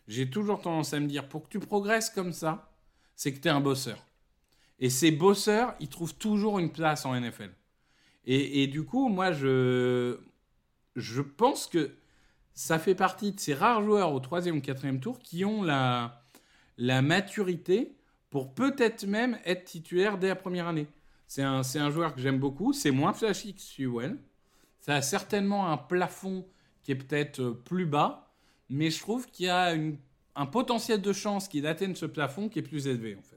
j'ai 0.07 0.29
toujours 0.29 0.61
tendance 0.61 0.93
à 0.93 0.99
me 0.99 1.07
dire, 1.07 1.27
pour 1.27 1.43
que 1.43 1.49
tu 1.49 1.59
progresses 1.59 2.09
comme 2.09 2.31
ça, 2.31 2.71
c'est 3.15 3.33
que 3.33 3.39
tu 3.39 3.47
es 3.47 3.51
un 3.51 3.59
bosseur. 3.59 4.05
Et 4.79 4.89
ces 4.89 5.11
bosseurs, 5.11 5.75
ils 5.79 5.89
trouvent 5.89 6.15
toujours 6.15 6.59
une 6.59 6.71
place 6.71 7.05
en 7.05 7.19
NFL. 7.19 7.51
Et, 8.29 8.67
du 8.67 8.83
coup, 8.83 9.07
moi, 9.07 9.31
je, 9.31 10.17
je 10.97 11.21
pense 11.21 11.65
que 11.65 11.95
ça 12.53 12.77
fait 12.77 12.93
partie 12.93 13.31
de 13.31 13.39
ces 13.39 13.53
rares 13.53 13.81
joueurs 13.81 14.11
au 14.11 14.19
troisième 14.19 14.57
ou 14.57 14.61
quatrième 14.61 14.99
tour 14.99 15.19
qui 15.19 15.45
ont 15.45 15.63
la, 15.63 16.23
la 16.77 17.01
maturité 17.01 17.95
pour 18.29 18.53
peut-être 18.53 19.05
même 19.05 19.39
être 19.45 19.63
titulaire 19.63 20.17
dès 20.17 20.27
la 20.27 20.35
première 20.35 20.67
année. 20.67 20.87
C'est 21.27 21.41
un, 21.41 21.61
un, 21.61 21.89
joueur 21.89 22.13
que 22.13 22.19
j'aime 22.19 22.37
beaucoup. 22.37 22.73
C'est 22.73 22.91
moins 22.91 23.13
flashy 23.13 23.53
que 23.53 23.61
Sewell. 23.61 24.17
Ça 24.81 24.95
a 24.95 25.01
certainement 25.01 25.71
un 25.71 25.77
plafond 25.77 26.45
qui 26.83 26.91
est 26.91 26.95
peut-être 26.95 27.51
plus 27.51 27.85
bas 27.85 28.27
mais 28.69 28.89
je 28.89 28.99
trouve 28.99 29.29
qu'il 29.29 29.45
y 29.45 29.49
a 29.49 29.75
un 30.35 30.45
potentiel 30.45 31.01
de 31.01 31.13
chance 31.13 31.47
qu'il 31.47 31.65
atteigne 31.67 31.95
ce 31.95 32.05
plafond 32.05 32.49
qui 32.49 32.59
est 32.59 32.63
plus 32.63 32.87
élevé 32.87 33.15
en 33.15 33.21
fait. 33.21 33.36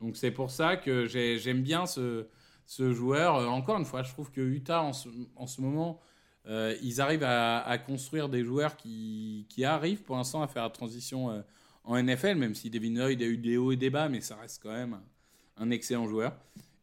Donc 0.00 0.16
c'est 0.16 0.30
pour 0.30 0.50
ça 0.50 0.76
que 0.76 1.06
j'aime 1.06 1.62
bien 1.62 1.86
ce, 1.86 2.26
joueur. 2.66 3.36
Euh, 3.36 3.46
encore 3.46 3.78
une 3.78 3.84
fois, 3.84 4.02
je 4.02 4.12
trouve 4.12 4.30
que 4.30 4.40
Utah 4.40 4.82
en 4.82 4.92
ce, 4.92 5.08
en 5.36 5.46
ce 5.46 5.60
moment, 5.60 6.00
euh, 6.46 6.76
ils 6.82 7.00
arrivent 7.00 7.24
à, 7.24 7.78
construire 7.78 8.28
des 8.28 8.44
joueurs 8.44 8.76
qui, 8.76 9.46
arrivent 9.64 10.02
pour 10.02 10.16
l'instant 10.16 10.42
à 10.42 10.48
faire 10.48 10.64
la 10.64 10.70
transition 10.70 11.30
euh, 11.30 11.40
en 11.84 12.00
NFL, 12.00 12.34
même 12.34 12.54
si 12.54 12.70
Devin 12.70 12.94
Lloyd 12.94 13.22
a 13.22 13.26
eu 13.26 13.38
des 13.38 13.56
hauts 13.56 13.72
et 13.72 13.76
des 13.76 13.90
bas, 13.90 14.08
mais 14.08 14.20
ça 14.20 14.36
reste 14.36 14.62
quand 14.62 14.72
même 14.72 15.00
un, 15.56 15.70
excellent 15.70 16.06
joueur. 16.06 16.36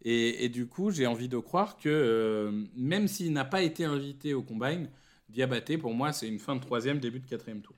Et, 0.06 0.50
du 0.50 0.68
coup, 0.68 0.92
j'ai 0.92 1.08
envie 1.08 1.30
de 1.30 1.38
croire 1.38 1.78
que 1.78 2.68
même 2.76 3.08
s'il 3.08 3.32
n'a 3.32 3.46
pas 3.46 3.62
été 3.62 3.86
invité 3.86 4.34
au 4.34 4.42
combine, 4.42 4.90
Diabaté, 5.30 5.78
pour 5.78 5.94
moi, 5.94 6.12
c'est 6.12 6.28
une 6.28 6.40
fin 6.40 6.56
de 6.56 6.62
troisième, 6.62 7.00
début 7.00 7.20
de 7.20 7.26
quatrième 7.26 7.62
tour. 7.62 7.76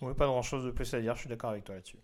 Oui, 0.00 0.14
pas 0.14 0.26
grand 0.26 0.42
chose 0.42 0.64
de 0.64 0.70
plus 0.70 0.92
à 0.94 1.00
dire, 1.00 1.14
je 1.16 1.20
suis 1.20 1.28
d'accord 1.28 1.50
avec 1.50 1.64
toi 1.64 1.74
là-dessus. 1.74 1.98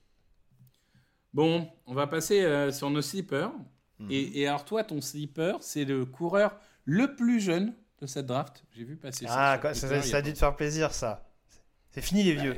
Bon, 1.34 1.68
on 1.86 1.94
va 1.94 2.06
passer 2.06 2.42
euh, 2.42 2.70
sur 2.70 2.88
nos 2.90 3.02
slippers. 3.02 3.52
Mhm. 3.98 4.08
Et, 4.10 4.46
alors, 4.46 4.64
toi, 4.64 4.84
ton 4.84 5.00
slipper, 5.00 5.54
c'est 5.60 5.84
le 5.84 6.04
coureur 6.04 6.56
le 6.84 7.16
plus 7.16 7.40
jeune 7.40 7.74
de 8.00 8.06
cette 8.06 8.26
draft. 8.26 8.64
J'ai 8.72 8.84
vu 8.84 8.96
passer 8.96 9.26
ça. 9.26 9.54
Ah, 9.54 9.74
ça, 9.74 10.00
ça, 10.02 10.16
a 10.16 10.22
dû 10.22 10.32
te 10.32 10.38
faire 10.38 10.54
plaisir, 10.54 10.92
ça. 10.92 11.28
C'est 11.90 12.02
fini, 12.02 12.22
les 12.22 12.34
vieux. 12.34 12.56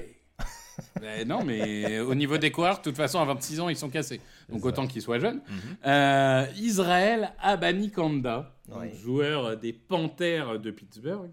Non, 1.27 1.43
mais 1.43 2.01
au 2.01 2.15
niveau 2.15 2.37
des 2.37 2.51
coureurs, 2.51 2.79
de 2.79 2.83
toute 2.83 2.97
façon, 2.97 3.19
à 3.19 3.25
26 3.25 3.61
ans, 3.61 3.71
ils 3.71 3.77
sont 3.77 3.89
cassés. 3.89 4.21
Donc 4.51 4.63
autant 4.67 4.87
qu'ils 4.87 5.01
soient 5.01 5.19
jeunes. 5.19 5.41
Mhm. 5.49 5.77
Euh, 5.87 6.47
Israël 6.59 7.33
Abanikanda, 7.41 8.55
joueur 9.03 9.57
des 9.57 9.73
Panthers 9.73 10.61
de 10.61 10.71
Pittsburgh. 10.71 11.31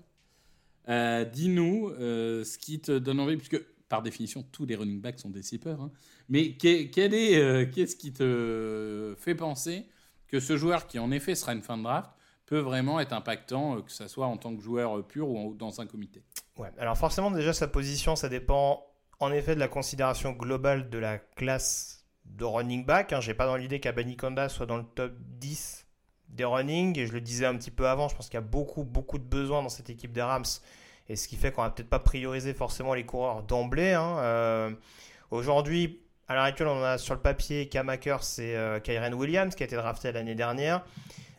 Euh, 0.88 1.26
dis-nous 1.26 1.90
ce 2.00 2.58
qui 2.58 2.80
te 2.80 2.98
donne 2.98 3.20
envie, 3.20 3.36
puisque 3.36 3.62
par 3.94 4.02
définition, 4.02 4.44
tous 4.52 4.66
les 4.66 4.76
running 4.76 5.00
backs 5.00 5.20
sont 5.20 5.30
des 5.30 5.44
sleepers. 5.44 5.80
Hein. 5.80 5.92
Mais 6.28 6.58
quel 6.58 7.14
est, 7.14 7.72
qu'est-ce 7.72 7.96
qui 7.96 8.12
te 8.12 9.14
fait 9.20 9.36
penser 9.36 9.86
que 10.28 10.40
ce 10.40 10.58
joueur, 10.58 10.88
qui 10.88 10.98
en 10.98 11.12
effet 11.12 11.36
sera 11.36 11.54
une 11.54 11.62
fin 11.62 11.78
de 11.78 11.84
draft, 11.84 12.10
peut 12.48 12.58
vraiment 12.58 13.00
être 13.00 13.14
impactant, 13.14 13.84
que 13.84 13.92
ce 13.92 14.08
soit 14.08 14.26
en 14.26 14.38
tant 14.38 14.56
que 14.56 14.64
joueur 14.64 15.06
pur 15.06 15.30
ou 15.30 15.54
dans 15.54 15.80
un 15.80 15.86
comité? 15.86 16.24
Ouais, 16.58 16.72
alors 16.80 16.98
forcément, 16.98 17.30
déjà, 17.30 17.54
sa 17.54 17.68
position, 17.68 18.16
ça 18.16 18.30
dépend 18.30 18.84
en 19.20 19.32
effet 19.32 19.54
de 19.54 19.60
la 19.60 19.68
considération 19.68 20.32
globale 20.32 20.90
de 20.90 20.98
la 20.98 21.20
classe 21.20 22.08
de 22.26 22.46
running 22.46 22.88
back. 22.88 23.14
Hein. 23.14 23.22
J'ai 23.22 23.36
pas 23.36 23.46
dans 23.46 23.58
l'idée 23.58 23.80
qu'Abanikanda 23.80 24.50
soit 24.50 24.66
dans 24.66 24.78
le 24.78 24.86
top 24.96 25.14
10 25.20 25.86
des 26.30 26.46
running. 26.46 26.98
Et 26.98 27.06
je 27.06 27.14
le 27.14 27.22
disais 27.22 27.46
un 27.46 27.56
petit 27.56 27.70
peu 27.70 27.88
avant, 27.88 28.08
je 28.08 28.16
pense 28.16 28.26
qu'il 28.26 28.38
y 28.38 28.38
a 28.38 28.42
beaucoup, 28.42 28.84
beaucoup 28.84 29.20
de 29.20 29.24
besoins 29.24 29.62
dans 29.62 29.70
cette 29.70 29.92
équipe 29.92 30.14
des 30.14 30.24
Rams. 30.24 30.46
Et 31.10 31.16
ce 31.16 31.28
qui 31.28 31.36
fait 31.36 31.52
qu'on 31.52 31.64
va 31.64 31.70
peut-être 31.70 31.90
pas 31.90 32.00
prioriser 32.00 32.54
forcément 32.54 32.94
les 32.94 33.06
coureurs 33.06 33.44
d'emblée. 33.44 33.94
Hein. 33.94 34.18
Euh, 34.20 34.72
aujourd'hui, 35.32 36.00
à 36.28 36.36
l'heure 36.36 36.44
actuelle, 36.44 36.70
on 36.70 36.84
a 36.84 36.98
sur 36.98 37.14
le 37.14 37.20
papier 37.20 37.68
Kamaker, 37.68 38.24
c'est 38.24 38.56
euh, 38.56 38.80
Kyren 38.80 39.14
Williams 39.14 39.56
qui 39.56 39.64
a 39.64 39.66
été 39.66 39.76
drafté 39.76 40.12
l'année 40.12 40.36
dernière. 40.36 40.84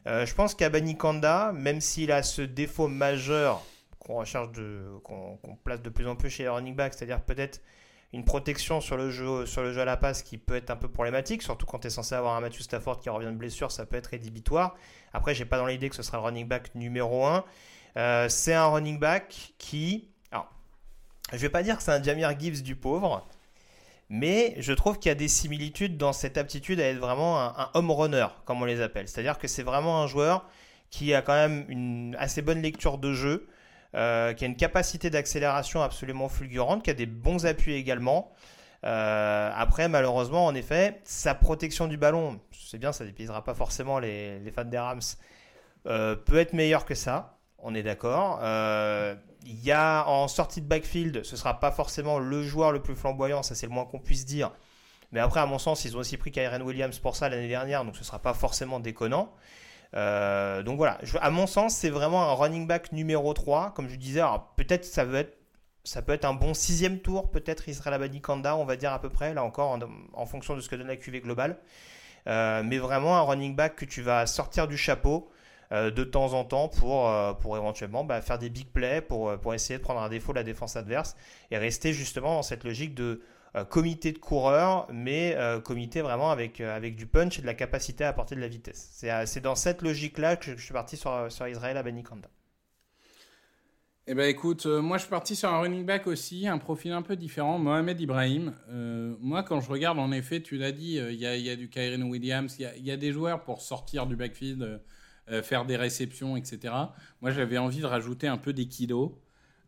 Euh, 0.07 0.27
je 0.27 0.35
pense 0.35 0.55
qu'Abanikanda, 0.55 1.53
même 1.53 1.81
s'il 1.81 2.13
a 2.13 2.23
ce 2.23 2.43
défaut 2.43 2.89
majeur 2.89 3.63
qu'on 3.99 4.17
recherche 4.17 4.53
de, 4.53 4.83
qu'on 5.03 5.39
place 5.65 5.81
de 5.81 5.89
plus 5.89 6.07
en 6.07 6.15
plus 6.15 6.29
chez 6.29 6.43
les 6.43 6.51
running 6.51 6.77
backs, 6.77 6.93
c'est-à-dire 6.93 7.23
peut-être 7.23 7.63
une 8.13 8.25
protection 8.25 8.83
sur 8.83 8.99
le 8.99 9.11
jeu 9.11 9.47
sur 9.47 9.63
le 9.63 9.73
jeu 9.73 9.81
à 9.81 9.87
la 9.87 9.97
passe 9.97 10.23
qui 10.23 10.37
peut 10.37 10.55
être 10.55 10.71
un 10.71 10.77
peu 10.77 10.89
problématique, 10.89 11.43
surtout 11.43 11.65
quand 11.65 11.79
tu 11.79 11.87
es 11.87 11.91
censé 11.91 12.15
avoir 12.15 12.37
un 12.37 12.41
Matthew 12.41 12.61
Stafford 12.61 13.01
qui 13.01 13.09
revient 13.09 13.29
de 13.29 13.33
blessure, 13.33 13.73
ça 13.73 13.87
peut 13.87 13.97
être 13.97 14.09
rédhibitoire. 14.09 14.77
Après, 15.15 15.35
j'ai 15.35 15.47
pas 15.47 15.57
dans 15.57 15.67
l'idée 15.67 15.89
que 15.89 15.97
ce 15.97 16.03
sera 16.03 16.19
le 16.19 16.25
running 16.25 16.47
back 16.47 16.75
numéro 16.75 17.25
1. 17.25 17.43
Euh, 17.97 18.29
c'est 18.29 18.55
un 18.55 18.67
running 18.67 18.99
back 18.99 19.55
qui, 19.59 20.09
alors, 20.33 20.51
je 21.33 21.39
vais 21.39 21.49
pas 21.49 21.63
dire 21.63 21.77
que 21.77 21.83
c'est 21.83 21.93
un 21.93 22.03
Jamir 22.03 22.39
Gibbs 22.39 22.63
du 22.63 22.75
pauvre, 22.75 23.27
mais 24.09 24.55
je 24.59 24.73
trouve 24.73 24.99
qu'il 24.99 25.11
y 25.11 25.13
a 25.13 25.17
des 25.17 25.29
similitudes 25.29 25.97
dans 25.97 26.13
cette 26.13 26.37
aptitude 26.37 26.81
à 26.81 26.85
être 26.85 26.99
vraiment 26.99 27.41
un, 27.41 27.71
home 27.75 27.91
runner, 27.91 28.27
comme 28.45 28.61
on 28.63 28.65
les 28.65 28.81
appelle. 28.81 29.09
C'est-à-dire 29.09 29.39
que 29.39 29.49
c'est 29.49 29.63
vraiment 29.63 30.03
un 30.03 30.07
joueur 30.07 30.47
qui 30.91 31.15
a 31.15 31.23
quand 31.23 31.35
même 31.35 31.65
une 31.69 32.17
assez 32.19 32.43
bonne 32.43 32.63
lecture 32.63 32.99
de 32.99 33.13
jeu, 33.13 33.49
euh, 33.95 34.33
qui 34.35 34.45
a 34.45 34.49
une 34.49 34.57
capacité 34.57 35.09
d'accélération 35.09 35.83
absolument 35.83 36.29
fulgurante, 36.29 36.83
qui 36.83 36.91
a 36.91 36.95
des 36.95 37.07
bons 37.07 37.47
appuis 37.47 37.75
également. 37.75 38.33
Euh, 38.85 39.51
après, 39.55 39.89
malheureusement, 39.89 40.45
en 40.47 40.55
effet, 40.55 41.01
sa 41.05 41.35
protection 41.35 41.87
du 41.87 41.97
ballon, 41.97 42.41
c'est 42.53 42.79
bien, 42.79 42.93
ça 42.93 43.05
dépisera 43.05 43.43
pas 43.45 43.55
forcément 43.55 43.99
les, 43.99 44.53
fans 44.55 44.65
des 44.65 44.79
Rams, 44.79 45.01
peut 45.85 46.39
être 46.39 46.53
meilleure 46.53 46.85
que 46.85 46.95
ça. 46.95 47.35
On 47.65 47.75
est 47.75 47.83
d'accord. 47.83 48.41
Il 49.47 49.63
y 49.63 49.73
a 49.73 50.07
en 50.07 50.29
sortie 50.29 50.63
de 50.63 50.67
backfield, 50.67 51.25
ce 51.25 51.37
sera 51.37 51.61
pas 51.61 51.71
forcément 51.71 52.19
le 52.19 52.43
joueur 52.43 52.73
le 52.73 52.81
plus 52.81 52.95
flamboyant, 52.95 53.43
ça 53.43 53.55
c'est 53.55 53.67
le 53.67 53.73
moins 53.73 53.85
qu'on 53.85 53.99
puisse 53.99 54.25
dire. 54.25 54.53
Mais 55.13 55.21
après, 55.21 55.41
à 55.41 55.47
mon 55.47 55.59
sens, 55.59 55.85
ils 55.85 55.97
ont 55.97 56.01
aussi 56.01 56.17
pris 56.17 56.31
Kyren 56.31 56.63
Williams 56.63 56.99
pour 56.99 57.15
ça 57.15 57.29
l'année 57.29 57.49
dernière, 57.49 57.85
donc 57.85 57.97
ce 57.97 58.05
sera 58.05 58.19
pas 58.19 58.35
forcément 58.35 58.81
déconnant. 58.81 59.33
Euh, 59.95 60.63
donc 60.63 60.77
voilà, 60.77 60.99
à 61.21 61.31
mon 61.31 61.47
sens, 61.47 61.75
c'est 61.77 61.91
vraiment 61.91 62.25
un 62.31 62.35
running 62.35 62.67
back 62.67 62.91
numéro 62.93 63.33
3. 63.33 63.73
Comme 63.75 63.89
je 63.89 63.97
disais, 63.97 64.23
peut-être 64.57 64.85
ça 64.85 65.05
peut 66.03 66.13
être 66.13 66.25
un 66.25 66.35
bon 66.35 66.55
sixième 66.55 66.99
tour, 67.01 67.31
peut-être 67.31 67.69
Israël 67.69 67.95
Abanikanda, 67.95 68.57
on 68.57 68.65
va 68.65 68.77
dire 68.77 68.93
à 68.93 69.01
peu 69.01 69.11
près, 69.11 69.35
là 69.35 69.45
encore, 69.45 69.79
en, 70.15 70.27
fonction 70.27 70.57
de 70.57 70.61
ce 70.61 70.69
que 70.69 70.77
donne 70.77 70.89
la 70.89 70.97
QV 70.97 71.21
globale. 71.21 71.59
Euh, 72.27 72.63
mais 72.65 72.79
vraiment 72.79 73.19
un 73.19 73.23
running 73.23 73.55
back 73.55 73.77
que 73.77 73.85
tu 73.85 74.01
vas 74.01 74.27
sortir 74.27 74.67
du 74.67 74.79
chapeau 74.79 75.29
euh, 75.29 75.34
de 75.71 76.05
temps 76.05 76.35
en 76.35 76.45
temps 76.45 76.69
pour, 76.69 77.09
euh, 77.09 77.33
pour 77.33 77.57
éventuellement 77.57 78.05
bah, 78.05 78.21
faire 78.21 78.39
des 78.39 78.51
big 78.51 78.67
plays, 78.69 79.01
pour, 79.01 79.39
pour 79.41 79.55
essayer 79.55 79.79
de 79.79 79.83
prendre 79.83 80.01
un 80.01 80.09
défaut 80.09 80.33
de 80.33 80.39
la 80.39 80.45
défense 80.45 80.77
adverse 80.77 81.17
et 81.51 81.59
rester 81.59 81.93
justement 81.93 82.35
dans 82.35 82.43
cette 82.43 82.65
logique 82.65 82.95
de 82.95 83.23
comité 83.71 84.11
de 84.11 84.19
coureurs, 84.19 84.89
mais 84.93 85.37
comité 85.65 86.03
vraiment 86.03 86.33
avec, 86.33 86.61
avec 86.61 86.97
du 86.97 87.07
punch 87.07 87.39
et 87.39 87.43
de 87.43 87.47
la 87.47 87.55
capacité 87.55 88.03
à 88.03 88.09
apporter 88.09 88.35
de 88.35 88.41
la 88.41 88.49
vitesse. 88.49 88.91
C'est 89.27 89.41
dans 89.41 89.55
cette 89.55 89.83
logique-là 89.83 90.37
que 90.37 90.57
je, 90.57 90.63
suis 90.63 90.73
parti 90.73 90.97
sur, 90.97 91.31
sur 91.31 91.47
Israël 91.47 91.77
Abanikanda. 91.77 92.29
Eh 94.07 94.13
ben 94.13 94.29
écoute, 94.29 94.67
euh, 94.67 94.83
moi 94.83 94.99
je 94.99 95.05
suis 95.05 95.11
parti 95.11 95.35
sur 95.35 95.49
un 95.49 95.61
running 95.61 95.87
back 95.87 96.07
aussi, 96.07 96.47
un 96.47 96.59
profil 96.59 96.93
un 96.93 97.01
peu 97.01 97.17
différent, 97.17 97.59
Mohamed 97.59 97.99
Ibrahim. 97.99 98.53
Euh, 98.69 99.17
moi 99.19 99.43
quand 99.43 99.63
je 99.63 99.71
regarde, 99.71 99.99
en 99.99 100.13
effet, 100.13 100.43
tu 100.43 100.59
l'as 100.59 100.73
dit, 100.73 100.99
euh, 100.99 101.11
il 101.11 101.19
y, 101.19 101.27
a, 101.27 101.57
du 101.57 101.71
Kyren 101.71 102.03
Williams, 102.03 102.55
il 102.59 102.85
y, 102.85 102.91
a, 102.91 102.99
des 102.99 103.13
joueurs 103.13 103.45
pour 103.45 103.63
sortir 103.63 104.07
du 104.07 104.15
backfield, 104.15 104.83
faire 105.43 105.65
des 105.65 105.77
réceptions, 105.77 106.37
etc. 106.37 106.75
Moi 107.21 107.31
j'avais 107.31 107.59
envie 107.59 107.81
de 107.81 107.87
rajouter 107.87 108.29
un 108.29 108.37
peu 108.37 108.53
des 108.53 108.67
kilos, 108.67 109.13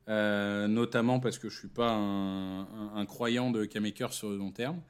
notamment 0.06 1.18
parce 1.18 1.38
que 1.38 1.48
je 1.48 1.58
suis 1.58 1.68
pas 1.68 1.92
un, 1.92 3.06
croyant 3.06 3.50
de 3.50 3.64
K-Maker 3.64 4.12
sur 4.12 4.28
le 4.30 4.36
long 4.36 4.50
terme. 4.50 4.80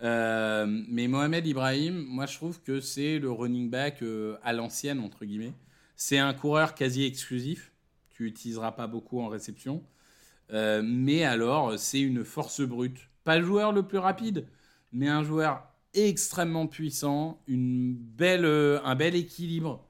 mais 0.00 1.08
Mohamed 1.08 1.46
Ibrahim, 1.46 2.04
moi 2.08 2.26
je 2.26 2.36
trouve 2.36 2.62
que 2.62 2.80
c'est 2.80 3.18
le 3.18 3.30
running 3.32 3.68
back 3.68 4.04
à 4.42 4.52
l'ancienne, 4.52 5.00
entre 5.00 5.24
guillemets. 5.24 5.54
C'est 5.96 6.18
un 6.18 6.34
coureur 6.34 6.74
quasi 6.74 7.04
exclusif 7.04 7.72
tu 8.12 8.24
n'utiliseras 8.24 8.72
pas 8.72 8.86
beaucoup 8.86 9.20
en 9.20 9.28
réception. 9.28 9.82
Euh, 10.52 10.82
mais 10.84 11.24
alors, 11.24 11.78
c'est 11.78 12.00
une 12.00 12.24
force 12.24 12.60
brute. 12.60 12.98
Pas 13.24 13.38
le 13.38 13.44
joueur 13.44 13.72
le 13.72 13.82
plus 13.82 13.98
rapide, 13.98 14.46
mais 14.92 15.08
un 15.08 15.22
joueur 15.22 15.66
extrêmement 15.94 16.66
puissant, 16.66 17.42
une 17.46 17.94
belle, 17.94 18.44
euh, 18.44 18.80
un 18.84 18.94
bel 18.94 19.14
équilibre. 19.14 19.88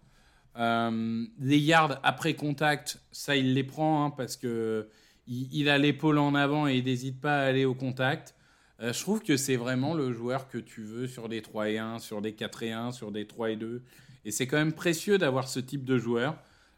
Euh, 0.58 1.24
les 1.40 1.58
yards 1.58 1.98
après 2.02 2.34
contact, 2.34 3.00
ça 3.10 3.36
il 3.36 3.54
les 3.54 3.64
prend 3.64 4.04
hein, 4.04 4.10
parce 4.10 4.36
que 4.36 4.88
il, 5.26 5.68
a 5.68 5.78
l'épaule 5.78 6.18
en 6.18 6.34
avant 6.34 6.68
et 6.68 6.76
il 6.76 6.84
n'hésite 6.84 7.20
pas 7.20 7.38
à 7.38 7.46
aller 7.46 7.64
au 7.64 7.74
contact. 7.74 8.34
je 8.80 9.00
trouve 9.00 9.22
que 9.22 9.36
c'est 9.36 9.56
vraiment 9.56 9.94
le 9.94 10.12
joueur 10.12 10.48
que 10.48 10.58
tu 10.58 10.82
veux 10.82 11.06
sur 11.06 11.28
des 11.28 11.40
3 11.40 11.70
et 11.70 11.78
1, 11.78 12.00
sur 12.00 12.20
des 12.20 12.32
4 12.32 12.62
et 12.64 12.72
1, 12.72 12.92
sur 12.92 13.12
des 13.12 13.26
3 13.26 13.52
et 13.52 13.56
2. 13.56 13.82
Et 14.24 14.30
c'est 14.30 14.46
quand 14.46 14.56
même 14.56 14.72
précieux 14.72 15.18
d'avoir 15.18 15.48
ce 15.48 15.60
type 15.60 15.84
de 15.84 15.96
joueur. 15.96 16.36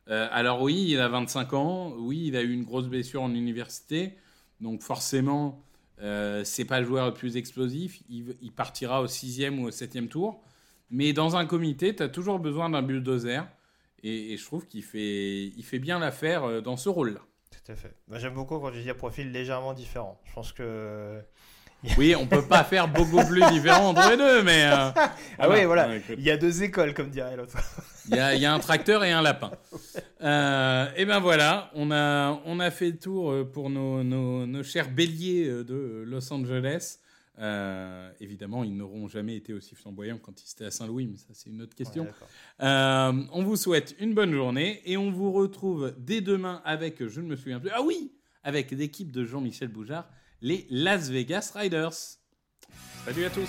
Euh, 0.08 0.28
alors 0.30 0.62
oui, 0.62 0.86
il 0.88 1.00
a 1.00 1.08
25 1.08 1.52
ans, 1.54 1.94
oui, 1.98 2.24
il 2.26 2.36
a 2.36 2.42
eu 2.42 2.52
une 2.52 2.64
grosse 2.64 2.88
blessure 2.88 3.22
en 3.22 3.32
université, 3.34 4.14
donc 4.60 4.82
forcément, 4.82 5.64
euh, 6.02 6.44
c'est 6.44 6.66
pas 6.66 6.80
le 6.80 6.86
joueur 6.86 7.06
le 7.06 7.14
plus 7.14 7.36
explosif, 7.36 8.02
il, 8.10 8.52
partira 8.52 9.00
au 9.00 9.06
sixième 9.06 9.58
ou 9.60 9.66
au 9.66 9.70
septième 9.70 10.08
tour, 10.08 10.42
mais 10.90 11.12
dans 11.14 11.36
un 11.36 11.46
comité, 11.46 11.96
tu 11.96 12.02
as 12.02 12.08
toujours 12.08 12.38
besoin 12.38 12.68
d'un 12.68 12.82
bulldozer, 12.82 13.46
et, 14.04 14.32
et 14.32 14.36
je 14.36 14.44
trouve 14.44 14.66
qu'il 14.66 14.84
fait, 14.84 15.46
il 15.46 15.64
fait 15.64 15.78
bien 15.78 15.98
l'affaire 15.98 16.44
euh, 16.44 16.60
dans 16.60 16.76
ce 16.76 16.88
rôle-là. 16.88 17.20
Tout 17.50 17.72
à 17.72 17.74
fait. 17.74 17.94
J'aime 18.12 18.34
beaucoup 18.34 18.58
quand 18.60 18.70
tu 18.70 18.82
dis 18.82 18.90
un 18.90 18.94
profil 18.94 19.32
légèrement 19.32 19.74
différent. 19.74 20.20
Je 20.24 20.32
pense 20.32 20.52
que 20.52 21.20
oui, 21.98 22.14
on 22.16 22.26
peut 22.26 22.42
pas 22.42 22.64
faire 22.64 22.88
beaucoup 22.88 23.24
plus 23.24 23.42
différent 23.50 23.90
entre 23.90 24.10
les 24.10 24.16
deux, 24.16 24.42
mais. 24.42 24.64
Euh, 24.64 24.90
ah 25.38 25.50
oui, 25.50 25.64
voilà. 25.64 25.88
Il 26.16 26.22
y 26.22 26.30
a 26.30 26.36
deux 26.36 26.62
écoles, 26.62 26.94
comme 26.94 27.10
dirait 27.10 27.36
l'autre. 27.36 27.56
Il 28.08 28.16
y, 28.16 28.46
a, 28.46 28.52
un 28.52 28.58
tracteur 28.58 29.04
et 29.04 29.12
un 29.12 29.22
lapin. 29.22 29.52
Euh, 30.22 30.86
et 30.96 31.04
ben 31.04 31.20
voilà, 31.20 31.70
on 31.74 31.90
a, 31.90 32.40
on 32.46 32.58
a 32.58 32.70
fait 32.70 32.86
le 32.86 32.96
tour 32.96 33.30
euh, 33.30 33.44
pour 33.44 33.68
nos, 33.68 34.02
nos, 34.02 34.62
chers 34.62 34.88
béliers 34.88 35.46
de 35.46 36.02
Los 36.06 36.32
Angeles. 36.32 37.00
Évidemment, 38.20 38.64
ils 38.64 38.76
n'auront 38.76 39.08
jamais 39.08 39.36
été 39.36 39.52
aussi 39.52 39.74
flamboyants 39.74 40.18
quand 40.18 40.42
ils 40.42 40.50
étaient 40.50 40.66
à 40.66 40.70
Saint-Louis, 40.70 41.06
mais 41.06 41.16
ça, 41.16 41.28
c'est 41.32 41.50
une 41.50 41.62
autre 41.62 41.74
question. 41.74 42.06
on 42.60 43.42
vous 43.44 43.56
souhaite 43.56 43.94
une 43.98 44.14
bonne 44.14 44.32
journée 44.32 44.82
et 44.84 44.96
on 44.96 45.10
vous 45.10 45.32
retrouve 45.32 45.94
dès 45.98 46.20
demain 46.20 46.62
avec, 46.64 47.06
je 47.06 47.20
ne 47.20 47.26
me 47.26 47.36
souviens 47.36 47.60
plus, 47.60 47.70
ah 47.72 47.82
oui, 47.82 48.12
avec 48.42 48.70
l'équipe 48.70 49.10
de 49.10 49.24
Jean-Michel 49.24 49.68
Boujard 49.68 50.08
les 50.44 50.66
Las 50.70 51.08
Vegas 51.08 51.52
Riders. 51.54 52.18
Salut 53.04 53.24
à 53.24 53.30
tous 53.30 53.48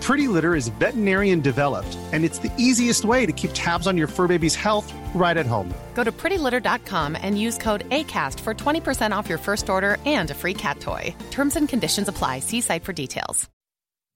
Pretty 0.00 0.28
Litter 0.28 0.54
is 0.54 0.68
veterinarian 0.80 1.40
developed, 1.40 1.98
and 2.12 2.24
it's 2.24 2.38
the 2.38 2.52
easiest 2.56 3.04
way 3.04 3.26
to 3.26 3.32
keep 3.32 3.50
tabs 3.52 3.86
on 3.86 3.98
your 3.98 4.06
fur 4.06 4.26
baby's 4.26 4.54
health 4.54 4.92
right 5.14 5.36
at 5.36 5.46
home. 5.46 5.72
Go 5.94 6.04
to 6.04 6.12
prettylitter.com 6.12 7.16
and 7.20 7.38
use 7.38 7.58
code 7.58 7.86
ACAST 7.90 8.40
for 8.40 8.54
20% 8.54 9.14
off 9.14 9.28
your 9.28 9.38
first 9.38 9.68
order 9.68 9.98
and 10.06 10.30
a 10.30 10.34
free 10.34 10.54
cat 10.54 10.80
toy. 10.80 11.14
Terms 11.30 11.56
and 11.56 11.68
conditions 11.68 12.08
apply. 12.08 12.38
See 12.40 12.62
site 12.62 12.84
for 12.84 12.94
details. 12.94 13.48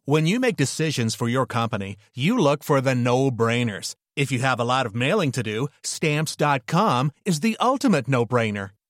When 0.07 0.27
you 0.27 0.38
make 0.38 0.57
decisions 0.57 1.14
for 1.14 1.29
your 1.29 1.47
company, 1.47 1.97
you 2.14 2.37
look 2.38 2.62
for 2.62 2.83
the 2.83 2.94
no 2.94 3.31
brainers. 3.31 3.94
If 4.16 4.31
you 4.31 4.38
have 4.40 4.61
a 4.61 4.64
lot 4.64 4.85
of 4.85 4.94
mailing 4.94 5.33
to 5.33 5.42
do, 5.42 5.68
stamps.com 5.83 7.11
is 7.25 7.40
the 7.40 7.57
ultimate 7.59 8.07
no 8.07 8.27
brainer. 8.27 8.70